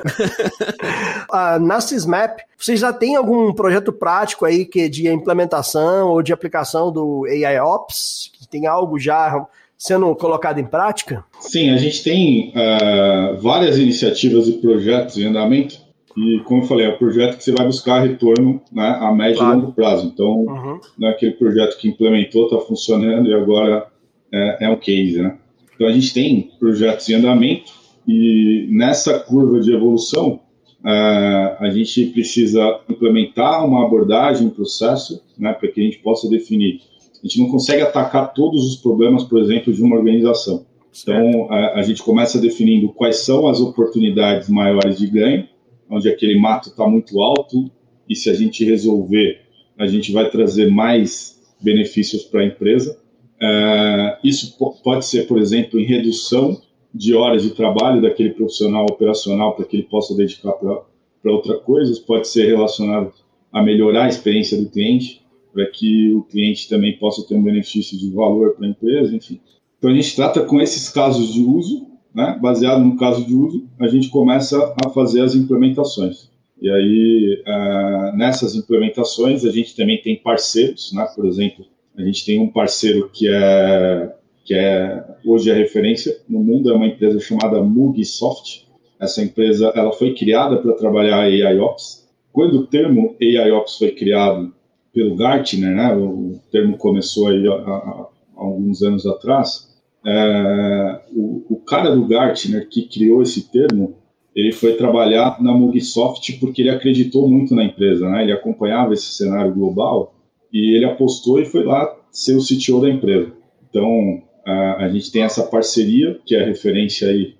[1.32, 6.34] ah, na Sysmap, vocês já tem algum projeto prático aí que de implementação ou de
[6.34, 8.32] aplicação do AI Ops?
[8.50, 9.46] Tem algo já
[9.78, 11.24] sendo colocado em prática?
[11.40, 15.76] Sim, a gente tem uh, várias iniciativas e projetos em andamento.
[16.18, 19.38] E, como eu falei, é um projeto que você vai buscar retorno né, a médio
[19.38, 19.54] claro.
[19.54, 20.08] e longo prazo.
[20.08, 20.80] Então, uhum.
[20.98, 23.86] não é aquele projeto que implementou, está funcionando e agora
[24.34, 25.22] é, é um case.
[25.22, 25.38] Né?
[25.76, 27.72] Então, a gente tem projetos em andamento
[28.08, 30.40] e nessa curva de evolução,
[30.84, 36.30] uh, a gente precisa implementar uma abordagem, um processo, né, para que a gente possa
[36.30, 36.82] definir.
[37.24, 40.66] A gente não consegue atacar todos os problemas, por exemplo, de uma organização.
[41.02, 45.48] Então, a, a gente começa definindo quais são as oportunidades maiores de ganho,
[45.90, 47.72] onde aquele mato está muito alto,
[48.10, 49.42] e se a gente resolver,
[49.78, 53.00] a gente vai trazer mais benefícios para a empresa.
[53.42, 56.60] Uh, isso pode ser, por exemplo, em redução
[56.94, 62.00] de horas de trabalho daquele profissional operacional para que ele possa dedicar para outra coisa,
[62.06, 63.14] pode ser relacionado
[63.52, 65.22] a melhorar a experiência do cliente,
[65.54, 69.40] para que o cliente também possa ter um benefício de valor para a empresa, enfim.
[69.78, 73.68] Então a gente trata com esses casos de uso, né, baseado no caso de uso,
[73.80, 76.30] a gente começa a fazer as implementações.
[76.60, 81.66] E aí, uh, nessas implementações, a gente também tem parceiros, né, por exemplo,
[81.96, 84.16] a gente tem um parceiro que é
[84.48, 88.66] que é hoje é referência no mundo, é uma empresa chamada Mugisoft.
[88.98, 92.08] Essa empresa ela foi criada para trabalhar AIOps.
[92.32, 94.54] Quando o termo AIOps foi criado
[94.94, 99.68] pelo Gartner, né, o termo começou aí há, há alguns anos atrás,
[100.06, 103.96] é, o, o, cara do Gartner que criou esse termo,
[104.34, 108.24] ele foi trabalhar na Mugisoft porque ele acreditou muito na empresa, né?
[108.24, 110.16] Ele acompanhava esse cenário global
[110.54, 113.34] e ele apostou e foi lá ser o CTO da empresa.
[113.70, 117.36] Então, a gente tem essa parceria, que é referência aí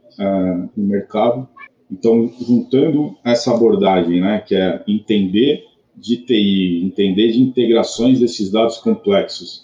[0.76, 1.48] no mercado.
[1.90, 5.64] Então, juntando essa abordagem, né, que é entender
[5.96, 9.64] de TI, entender de integrações desses dados complexos,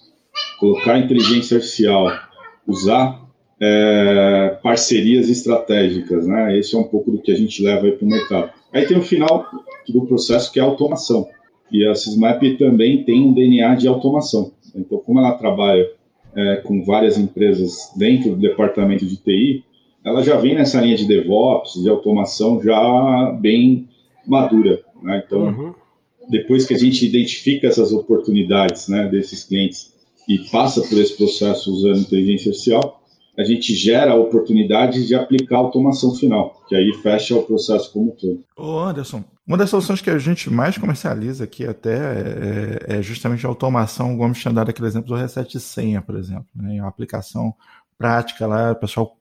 [0.57, 2.09] colocar inteligência artificial,
[2.65, 3.21] usar
[3.61, 6.57] é, parcerias estratégicas, né?
[6.57, 8.51] Esse é um pouco do que a gente leva para o mercado.
[8.73, 9.45] Aí tem o final
[9.87, 11.27] do processo que é a automação.
[11.71, 14.51] E a Sysmap também tem um DNA de automação.
[14.75, 15.87] Então, como ela trabalha
[16.35, 19.63] é, com várias empresas dentro do departamento de TI,
[20.03, 23.87] ela já vem nessa linha de DevOps, de automação já bem
[24.27, 24.81] madura.
[25.01, 25.23] Né?
[25.25, 25.73] Então, uhum.
[26.29, 29.93] depois que a gente identifica essas oportunidades né, desses clientes
[30.27, 33.02] e passa por esse processo usando inteligência artificial,
[33.37, 37.91] a gente gera a oportunidade de aplicar a automação final, que aí fecha o processo
[37.91, 38.43] como um todo.
[38.55, 41.97] Ô Anderson, uma das soluções que a gente mais comercializa aqui até
[42.87, 46.15] é, é justamente a automação, o Gomes tinha dado aquele exemplo do reset senha, por
[46.15, 46.45] exemplo.
[46.55, 46.79] Né?
[46.79, 47.53] Uma aplicação
[47.97, 49.17] prática lá, o pessoal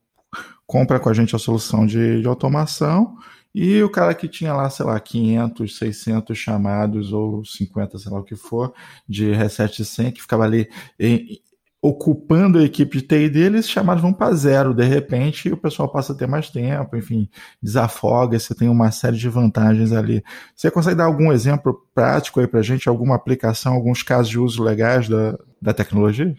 [0.66, 3.16] compra com a gente a solução de, de automação
[3.54, 8.20] e o cara que tinha lá, sei lá, 500, 600 chamados ou 50, sei lá
[8.20, 8.72] o que for,
[9.06, 11.40] de reset senha, que ficava ali em,
[11.82, 15.88] ocupando a equipe de TI deles, chamados vão para zero de repente e o pessoal
[15.88, 17.28] passa a ter mais tempo, enfim,
[17.60, 20.22] desafoga, você tem uma série de vantagens ali.
[20.54, 24.62] Você consegue dar algum exemplo prático aí para gente, alguma aplicação, alguns casos de uso
[24.62, 26.32] legais da, da tecnologia?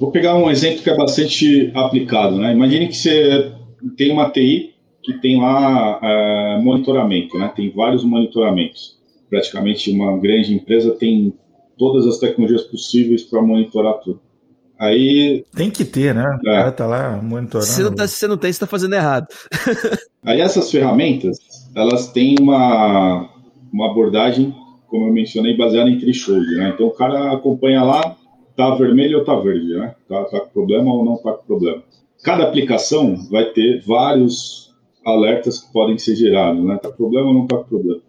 [0.00, 2.52] Vou pegar um exemplo que é bastante aplicado, né?
[2.52, 3.52] Imagine que você
[3.96, 7.52] tem uma TI que tem lá uh, monitoramento, né?
[7.54, 8.98] Tem vários monitoramentos.
[9.30, 11.32] Praticamente uma grande empresa tem
[11.78, 14.20] todas as tecnologias possíveis para monitorar tudo
[14.82, 15.44] Aí.
[15.54, 16.24] Tem que ter, né?
[16.44, 16.56] O é.
[16.56, 17.70] cara tá lá monitorando.
[17.70, 19.28] Se, não tá, se você não tem, você tá fazendo errado.
[20.26, 21.38] Aí essas ferramentas,
[21.72, 23.30] elas têm uma,
[23.72, 24.52] uma abordagem,
[24.88, 26.72] como eu mencionei, baseada em threshold, né?
[26.74, 28.16] Então o cara acompanha lá,
[28.56, 29.94] tá vermelho ou tá verde, né?
[30.08, 31.80] Tá, tá com problema ou não tá com problema.
[32.24, 34.74] Cada aplicação vai ter vários
[35.06, 36.76] alertas que podem ser gerados, né?
[36.82, 38.00] Tá com problema ou não tá com problema.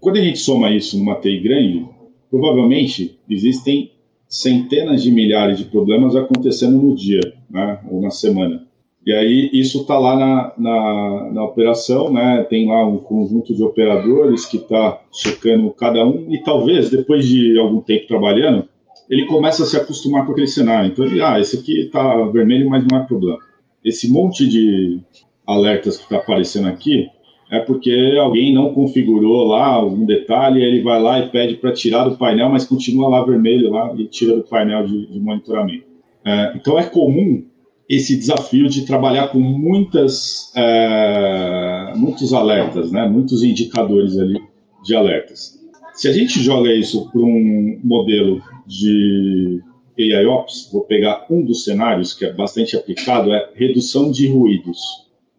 [0.00, 1.86] Quando a gente soma isso numa TI grande,
[2.30, 3.93] provavelmente existem
[4.34, 8.66] centenas de milhares de problemas acontecendo no dia, né, ou na semana.
[9.06, 12.44] E aí isso está lá na, na, na, operação, né?
[12.48, 17.58] Tem lá um conjunto de operadores que está checando cada um e talvez depois de
[17.58, 18.66] algum tempo trabalhando
[19.08, 20.90] ele começa a se acostumar com aquele cenário.
[20.90, 23.38] Então ele, ah, esse aqui está vermelho, mas não é problema.
[23.84, 25.00] Esse monte de
[25.46, 27.06] alertas que está aparecendo aqui
[27.54, 32.08] é porque alguém não configurou lá algum detalhe, ele vai lá e pede para tirar
[32.08, 35.84] do painel, mas continua lá vermelho lá e tira do painel de, de monitoramento.
[36.24, 37.44] É, então é comum
[37.88, 44.40] esse desafio de trabalhar com muitas, é, muitos alertas, né, muitos indicadores ali
[44.82, 45.62] de alertas.
[45.92, 49.60] Se a gente joga isso para um modelo de
[49.96, 54.80] AIOps, vou pegar um dos cenários que é bastante aplicado, é redução de ruídos.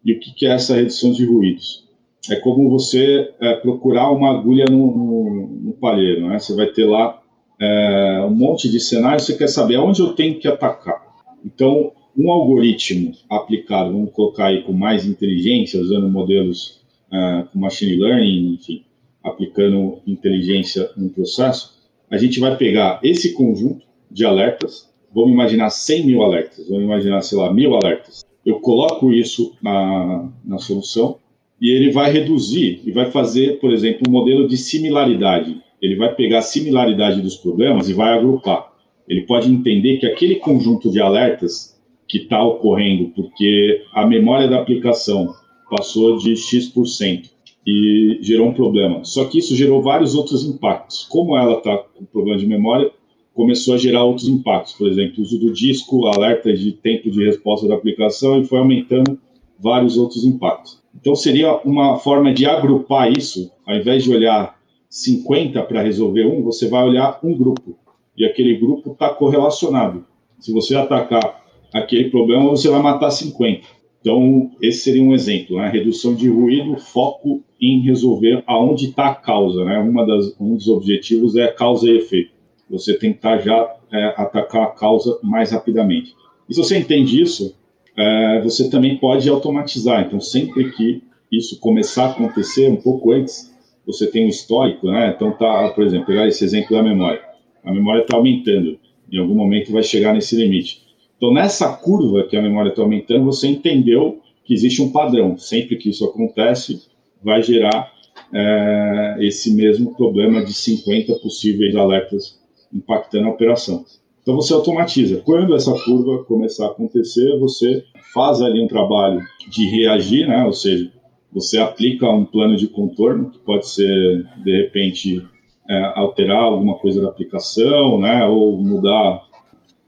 [0.02, 1.85] E o que é essa redução de ruídos?
[2.30, 6.38] É como você é, procurar uma agulha no, no, no, palheiro, né?
[6.38, 7.20] Você vai ter lá
[7.60, 11.02] é, um monte de cenários, você quer saber aonde eu tenho que atacar.
[11.44, 16.80] Então, um algoritmo aplicado, vamos colocar aí com mais inteligência, usando modelos
[17.12, 18.84] é, com machine learning, enfim,
[19.22, 21.76] aplicando inteligência no processo,
[22.10, 27.20] a gente vai pegar esse conjunto de alertas, vamos imaginar 100 mil alertas, vamos imaginar,
[27.22, 28.24] sei lá, mil alertas.
[28.44, 31.18] Eu coloco isso na, na solução,
[31.60, 35.56] e ele vai reduzir e vai fazer, por exemplo, um modelo de similaridade.
[35.80, 38.72] Ele vai pegar a similaridade dos problemas e vai agrupar.
[39.08, 41.76] Ele pode entender que aquele conjunto de alertas
[42.08, 45.34] que está ocorrendo porque a memória da aplicação
[45.70, 47.30] passou de X%
[47.66, 49.04] e gerou um problema.
[49.04, 51.04] Só que isso gerou vários outros impactos.
[51.04, 52.90] Como ela está com problema de memória,
[53.34, 54.74] começou a gerar outros impactos.
[54.74, 59.18] Por exemplo, uso do disco, alertas de tempo de resposta da aplicação e foi aumentando
[59.58, 60.80] vários outros impactos.
[61.06, 64.58] Então, seria uma forma de agrupar isso, ao invés de olhar
[64.90, 67.78] 50 para resolver um, você vai olhar um grupo.
[68.18, 70.04] E aquele grupo está correlacionado.
[70.40, 73.68] Se você atacar aquele problema, você vai matar 50.
[74.00, 75.68] Então, esse seria um exemplo, né?
[75.68, 79.78] Redução de ruído, foco em resolver aonde está a causa, né?
[79.78, 82.32] Uma das, um dos objetivos é causa e efeito.
[82.68, 86.16] Você tentar já é, atacar a causa mais rapidamente.
[86.48, 87.54] E se você entende isso,
[87.96, 90.04] é, você também pode automatizar.
[90.06, 93.54] Então, sempre que isso começar a acontecer, um pouco antes,
[93.86, 95.12] você tem um histórico, né?
[95.14, 97.20] Então, tá, por exemplo, pegar esse exemplo da memória.
[97.64, 98.78] A memória está aumentando,
[99.10, 100.82] em algum momento vai chegar nesse limite.
[101.16, 105.36] Então, nessa curva que a memória está aumentando, você entendeu que existe um padrão.
[105.38, 106.82] Sempre que isso acontece,
[107.22, 107.92] vai gerar
[108.32, 112.38] é, esse mesmo problema de 50 possíveis alertas
[112.72, 113.84] impactando a operação.
[114.26, 115.22] Então você automatiza.
[115.24, 120.44] Quando essa curva começar a acontecer, você faz ali um trabalho de reagir, né?
[120.44, 120.90] Ou seja,
[121.32, 125.24] você aplica um plano de contorno que pode ser de repente
[125.70, 128.26] é, alterar alguma coisa da aplicação, né?
[128.26, 129.22] Ou mudar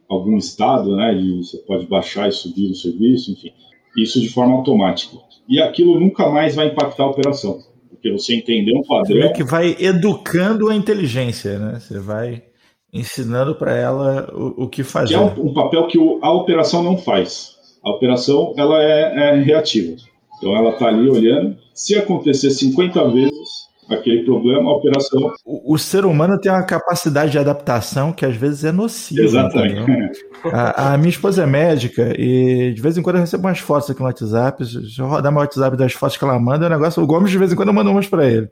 [0.09, 1.13] algum estado, né?
[1.15, 3.51] De, você pode baixar e subir o serviço, enfim.
[3.97, 5.17] Isso de forma automática.
[5.49, 7.59] E aquilo nunca mais vai impactar a operação,
[7.91, 9.21] porque você entendeu um padrão.
[9.21, 11.81] Você que vai educando a inteligência, né?
[11.81, 12.45] Você vai
[12.93, 15.09] ensinando para ela o, o, que fazer.
[15.09, 17.57] Que é um, um papel que a operação não faz.
[17.83, 19.97] A operação ela é, é reativa.
[20.37, 21.57] Então ela está ali olhando.
[21.75, 23.59] Se acontecer 50 vezes
[23.91, 25.33] aquele problema, a operação.
[25.45, 29.23] O, o, ser humano tem uma capacidade de adaptação que às vezes é nociva.
[29.23, 30.27] Exatamente.
[30.53, 33.91] A, a, minha esposa é médica e de vez em quando eu recebo umas fotos
[33.91, 34.65] aqui no WhatsApp.
[34.65, 37.03] Se eu rodar meu WhatsApp das fotos que ela manda, é um negócio.
[37.03, 38.49] O Gomes de vez em quando eu mando umas para ele.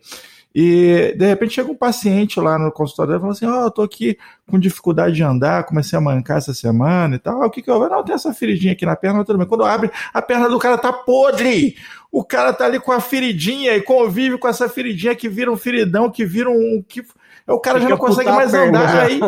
[0.58, 3.70] E de repente chega um paciente lá no consultório e fala assim: Ó, oh, eu
[3.70, 4.16] tô aqui
[4.48, 7.42] com dificuldade de andar, comecei a mancar essa semana e tal.
[7.42, 9.46] O que que eu Não, tem essa feridinha aqui na perna, tudo bem.
[9.46, 11.76] Quando abre, a perna do cara tá podre.
[12.10, 15.58] O cara tá ali com a feridinha e convive com essa feridinha que vira um
[15.58, 16.82] feridão, que vira um.
[16.88, 17.04] Que...
[17.46, 19.02] O cara Fica já não consegue mais andar.
[19.02, 19.20] Aí,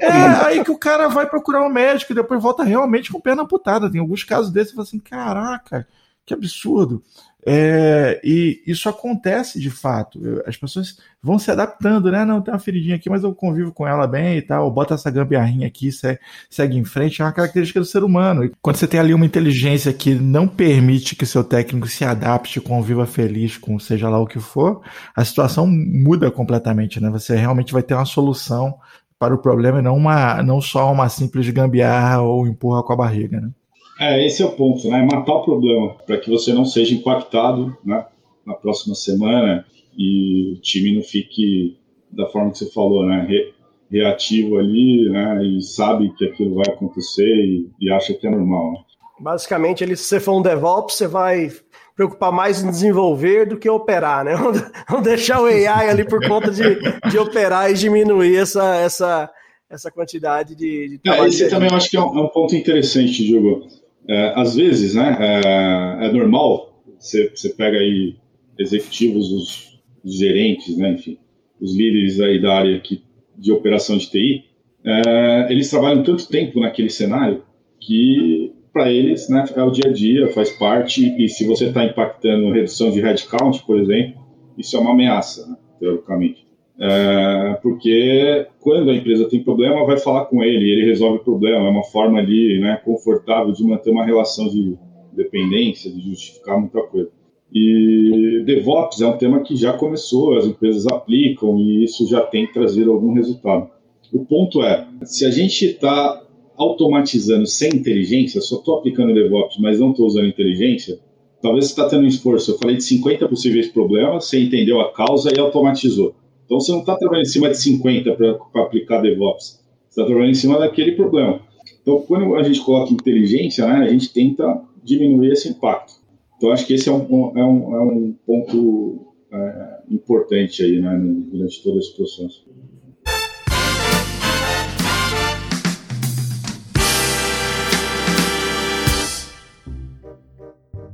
[0.00, 3.20] é, é, aí que o cara vai procurar um médico e depois volta realmente com
[3.20, 3.88] perna amputada.
[3.88, 5.86] Tem alguns casos desses e fala assim: caraca,
[6.26, 7.04] que absurdo.
[7.50, 10.20] É, e isso acontece de fato.
[10.46, 12.24] As pessoas vão se adaptando, né?
[12.24, 14.70] Não, tem uma feridinha aqui, mas eu convivo com ela bem e tal.
[14.70, 17.22] Bota essa gambiarrinha aqui, segue, em frente.
[17.22, 18.44] É uma característica do ser humano.
[18.44, 22.60] E quando você tem ali uma inteligência que não permite que seu técnico se adapte,
[22.60, 24.82] conviva feliz com seja lá o que for,
[25.16, 27.08] a situação muda completamente, né?
[27.10, 28.78] Você realmente vai ter uma solução
[29.18, 32.96] para o problema e não, uma, não só uma simples gambiarra ou empurra com a
[32.96, 33.40] barriga.
[33.40, 33.50] Né?
[33.98, 35.02] É, esse é o ponto, né?
[35.02, 38.06] Matar o problema para que você não seja impactado né,
[38.46, 41.76] na próxima semana e o time não fique
[42.10, 43.26] da forma que você falou, né?
[43.28, 43.52] Re,
[43.90, 45.42] reativo ali, né?
[45.44, 48.72] E sabe que aquilo vai acontecer e, e acha que é normal.
[48.72, 48.78] Né?
[49.20, 51.50] Basicamente, ele, se você for um DevOps, você vai
[51.96, 54.36] preocupar mais em desenvolver do que operar, né?
[54.88, 56.62] Vamos deixar o AI ali por conta de,
[57.10, 59.28] de operar e diminuir essa, essa,
[59.68, 61.10] essa quantidade de, de.
[61.10, 63.66] É, esse também eu acho que é um, é um ponto interessante, Diogo.
[64.08, 68.16] É, às vezes, né, é, é normal, você, você pega aí
[68.58, 71.18] executivos, os, os, gerentes, né, enfim,
[71.60, 73.02] os líderes aí da área que,
[73.36, 74.44] de operação de TI,
[74.84, 77.42] é, eles trabalham tanto tempo naquele cenário
[77.78, 81.84] que para eles né, é o dia a dia, faz parte, e se você está
[81.84, 84.20] impactando redução de headcount, por exemplo,
[84.56, 86.47] isso é uma ameaça, né, teoricamente.
[86.80, 91.66] É, porque quando a empresa tem problema, vai falar com ele, ele resolve o problema,
[91.66, 94.78] é uma forma ali né, confortável de manter uma relação de
[95.12, 97.10] dependência, de justificar muita coisa.
[97.52, 102.46] E DevOps é um tema que já começou, as empresas aplicam e isso já tem
[102.46, 103.70] trazido algum resultado.
[104.12, 106.22] O ponto é, se a gente está
[106.56, 110.98] automatizando sem inteligência, só estou aplicando DevOps, mas não estou usando inteligência,
[111.42, 112.52] talvez você está tendo um esforço.
[112.52, 116.14] Eu falei de 50 possíveis problemas, você entendeu a causa e automatizou.
[116.48, 120.30] Então você não está trabalhando em cima de 50 para aplicar DevOps, você está trabalhando
[120.30, 121.42] em cima daquele problema.
[121.82, 125.92] Então, quando a gente coloca inteligência, né, a gente tenta diminuir esse impacto.
[126.38, 130.98] Então, acho que esse é um, é um, é um ponto é, importante aí, né,
[131.30, 132.46] durante todo esse processo.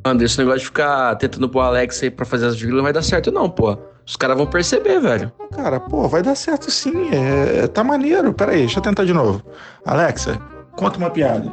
[0.04, 2.82] Anderson, esse negócio de ficar tentando pôr o Alex aí pra fazer as vírgulas não
[2.82, 3.93] vai dar certo, não, pô.
[4.06, 5.32] Os caras vão perceber, velho.
[5.52, 7.08] Cara, pô, vai dar certo sim.
[7.10, 8.34] É, tá maneiro.
[8.34, 9.42] Pera aí, deixa eu tentar de novo.
[9.84, 10.38] Alexa,
[10.76, 11.50] conta uma piada.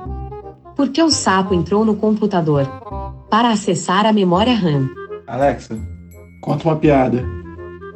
[0.76, 2.68] Por que o sapo entrou no computador?
[3.30, 4.90] Para acessar a memória RAM.
[5.28, 5.80] Alexa,
[6.42, 7.24] conta uma piada.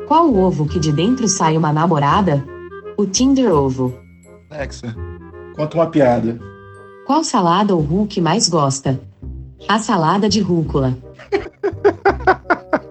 [0.07, 2.43] Qual o ovo que de dentro sai uma namorada?
[2.97, 3.93] O Tinder Ovo.
[4.49, 4.95] Alexa,
[5.55, 6.39] conta uma piada.
[7.05, 8.99] Qual salada o Hulk mais gosta?
[9.67, 10.97] A salada de rúcula.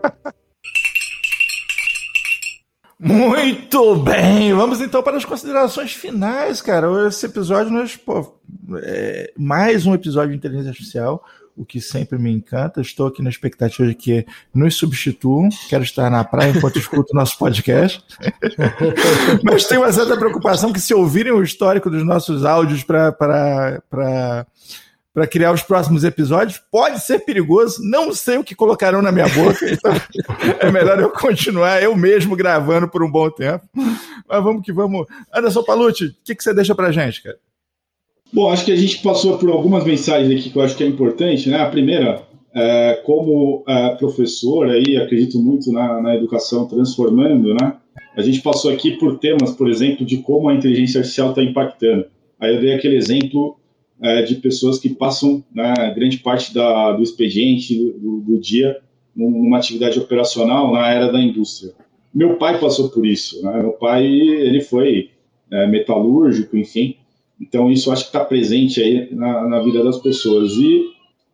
[2.99, 6.87] Muito bem, vamos então para as considerações finais, cara.
[7.09, 8.39] Esse episódio nós, pô,
[8.77, 11.25] é mais um episódio de inteligência artificial,
[11.57, 12.81] o que sempre me encanta.
[12.81, 15.49] Estou aqui na expectativa de que nos substituam.
[15.69, 18.03] Quero estar na praia enquanto escuto o nosso podcast.
[19.43, 24.47] Mas tenho uma certa preocupação que se ouvirem o histórico dos nossos áudios para
[25.15, 26.61] para criar os próximos episódios.
[26.71, 29.93] Pode ser perigoso, não sei o que colocarão na minha boca, então
[30.59, 33.65] é melhor eu continuar eu mesmo gravando por um bom tempo.
[34.29, 35.07] Mas vamos que vamos.
[35.33, 37.39] Anderson Palucci, o que, que você deixa para gente, cara?
[38.33, 40.87] Bom, acho que a gente passou por algumas mensagens aqui que eu acho que é
[40.89, 41.49] importante.
[41.49, 41.61] Né?
[41.61, 47.77] A primeira, é, como é, professor, aí, acredito muito na, na educação transformando, né?
[48.17, 52.07] A gente passou aqui por temas, por exemplo, de como a inteligência artificial está impactando.
[52.41, 53.57] Aí eu dei aquele exemplo
[54.05, 58.77] é, de pessoas que passam né, grande parte da, do expediente, do, do, dia,
[59.17, 61.73] numa atividade operacional na era da indústria.
[62.15, 63.43] Meu pai passou por isso.
[63.43, 63.63] Né?
[63.63, 65.09] Meu pai ele foi
[65.51, 66.97] é, metalúrgico, enfim.
[67.41, 70.53] Então isso acho que está presente aí na, na, vida das pessoas.
[70.53, 70.85] E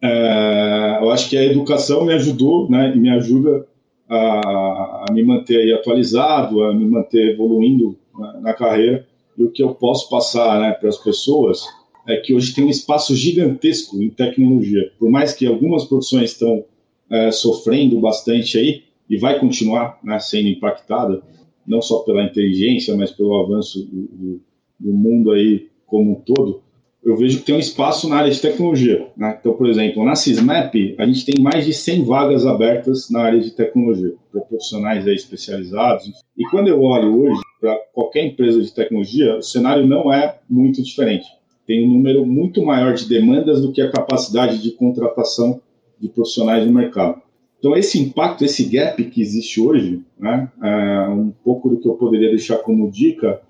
[0.00, 3.66] é, eu acho que a educação me ajudou né, e me ajuda
[4.08, 9.04] a, a me manter atualizado, a me manter evoluindo na, na carreira.
[9.36, 11.64] E o que eu posso passar né, para as pessoas
[12.10, 14.92] é que hoje tem um espaço gigantesco em tecnologia.
[14.98, 16.64] Por mais que algumas profissões estão
[17.10, 21.20] é, sofrendo bastante aí, e vai continuar né, sendo impactada,
[21.66, 24.40] não só pela inteligência, mas pelo avanço do, do,
[24.78, 26.62] do, mundo aí como um todo,
[27.02, 29.08] eu vejo que tem um espaço na área de tecnologia.
[29.16, 29.36] Né?
[29.40, 33.40] Então, por exemplo, na Sysmap, a gente tem mais de 100 vagas abertas na área
[33.40, 36.06] de tecnologia, para profissionais aí especializados.
[36.38, 40.82] E quando eu olho hoje para qualquer empresa de tecnologia, o cenário não é muito
[40.82, 41.26] diferente
[41.70, 45.60] tem um número muito maior de demandas do que a capacidade de contratação
[46.00, 47.22] de profissionais no mercado.
[47.60, 51.94] Então, esse impacto, esse gap que existe hoje, né, é um pouco do que eu
[51.94, 53.40] poderia deixar como dica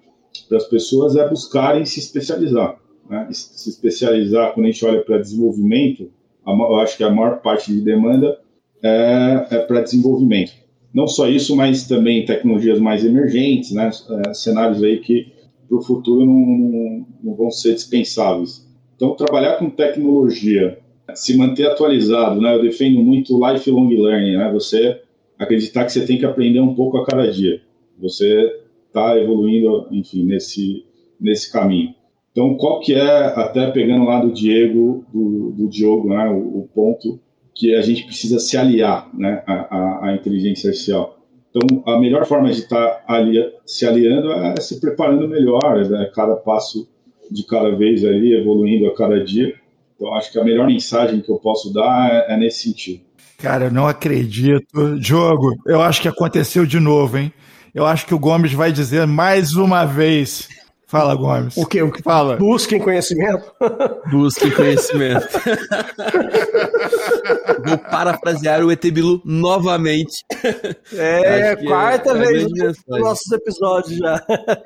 [0.46, 2.78] para as pessoas é buscarem se especializar.
[3.08, 3.26] Né?
[3.32, 6.10] Se especializar, quando a gente olha para desenvolvimento,
[6.46, 8.38] eu acho que a maior parte de demanda
[8.82, 10.52] é, é para desenvolvimento.
[10.92, 13.88] Não só isso, mas também tecnologias mais emergentes, né?
[14.26, 15.39] É, cenários aí que
[15.70, 18.68] para o futuro não, não, não vão ser dispensáveis.
[18.96, 20.80] Então, trabalhar com tecnologia,
[21.14, 22.56] se manter atualizado, né?
[22.56, 24.50] Eu defendo muito lifelong learning, né?
[24.52, 25.00] Você
[25.38, 27.62] acreditar que você tem que aprender um pouco a cada dia.
[28.00, 28.52] Você
[28.88, 30.84] está evoluindo, enfim, nesse
[31.20, 31.94] nesse caminho.
[32.32, 36.68] Então, qual que é, até pegando lá do Diego, do, do Diogo, né, o, o,
[36.74, 37.20] ponto
[37.54, 41.19] que a gente precisa se aliar né, à, à inteligência artificial.
[41.50, 46.36] Então, a melhor forma de estar alia, se aliando é se preparando melhor, né, cada
[46.36, 46.88] passo
[47.30, 49.54] de cada vez ali, evoluindo a cada dia.
[49.96, 53.00] Então, acho que a melhor mensagem que eu posso dar é, é nesse sentido.
[53.38, 54.98] Cara, eu não acredito.
[54.98, 57.32] Diogo, eu acho que aconteceu de novo, hein?
[57.74, 60.48] Eu acho que o Gomes vai dizer mais uma vez.
[60.90, 61.56] Fala, Gomes.
[61.56, 61.80] O que?
[61.80, 62.34] O que fala?
[62.34, 63.52] Busquem conhecimento.
[64.10, 65.28] Busquem conhecimento.
[67.64, 70.24] Vou parafrasear o Etebilu novamente.
[70.92, 74.20] É, quarta é vez nos nossos episódios já.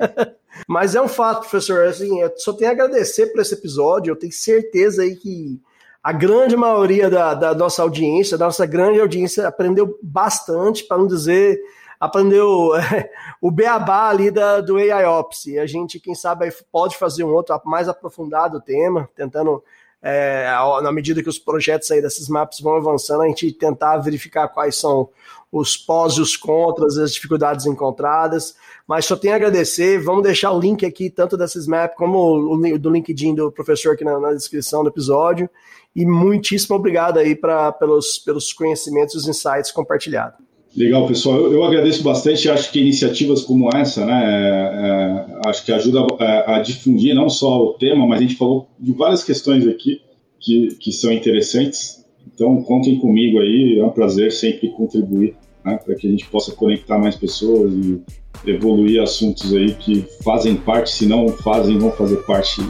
[0.67, 1.85] Mas é um fato, professor.
[1.85, 4.13] Assim, eu só tenho a agradecer por esse episódio.
[4.13, 5.61] Eu tenho certeza aí que
[6.03, 11.07] a grande maioria da, da nossa audiência, da nossa grande audiência, aprendeu bastante, para não
[11.07, 11.61] dizer,
[12.05, 12.71] aprendeu
[13.41, 15.47] o beabá ali da, do AIOps.
[15.47, 19.63] E a gente, quem sabe, pode fazer um outro mais aprofundado tema, tentando
[20.03, 20.47] é,
[20.83, 24.77] na medida que os projetos aí desses maps vão avançando, a gente tentar verificar quais
[24.77, 25.09] são
[25.51, 28.55] os pós e os contras, as dificuldades encontradas.
[28.87, 29.99] Mas só tenho a agradecer.
[29.99, 34.05] Vamos deixar o link aqui, tanto desses maps como o do LinkedIn do professor aqui
[34.05, 35.49] na, na descrição do episódio.
[35.97, 40.44] E muitíssimo obrigado aí pra, pelos, pelos conhecimentos e os insights compartilhados.
[40.77, 41.39] Legal, pessoal.
[41.41, 42.49] Eu, eu agradeço bastante.
[42.49, 47.15] Acho que iniciativas como essa, né, é, é, acho que ajuda a, é, a, difundir
[47.15, 50.01] não só o tema, mas a gente falou de várias questões aqui
[50.41, 52.05] que, que são interessantes.
[52.27, 53.79] Então, contem comigo aí.
[53.79, 58.03] É um prazer sempre contribuir né, para que a gente possa conectar mais pessoas e
[58.47, 62.61] evoluir assuntos aí que fazem parte, se não fazem, vão fazer parte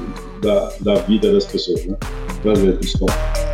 [0.42, 1.86] da, da vida das pessoas.
[1.86, 1.96] Né?
[2.42, 3.53] Prazer, pessoal.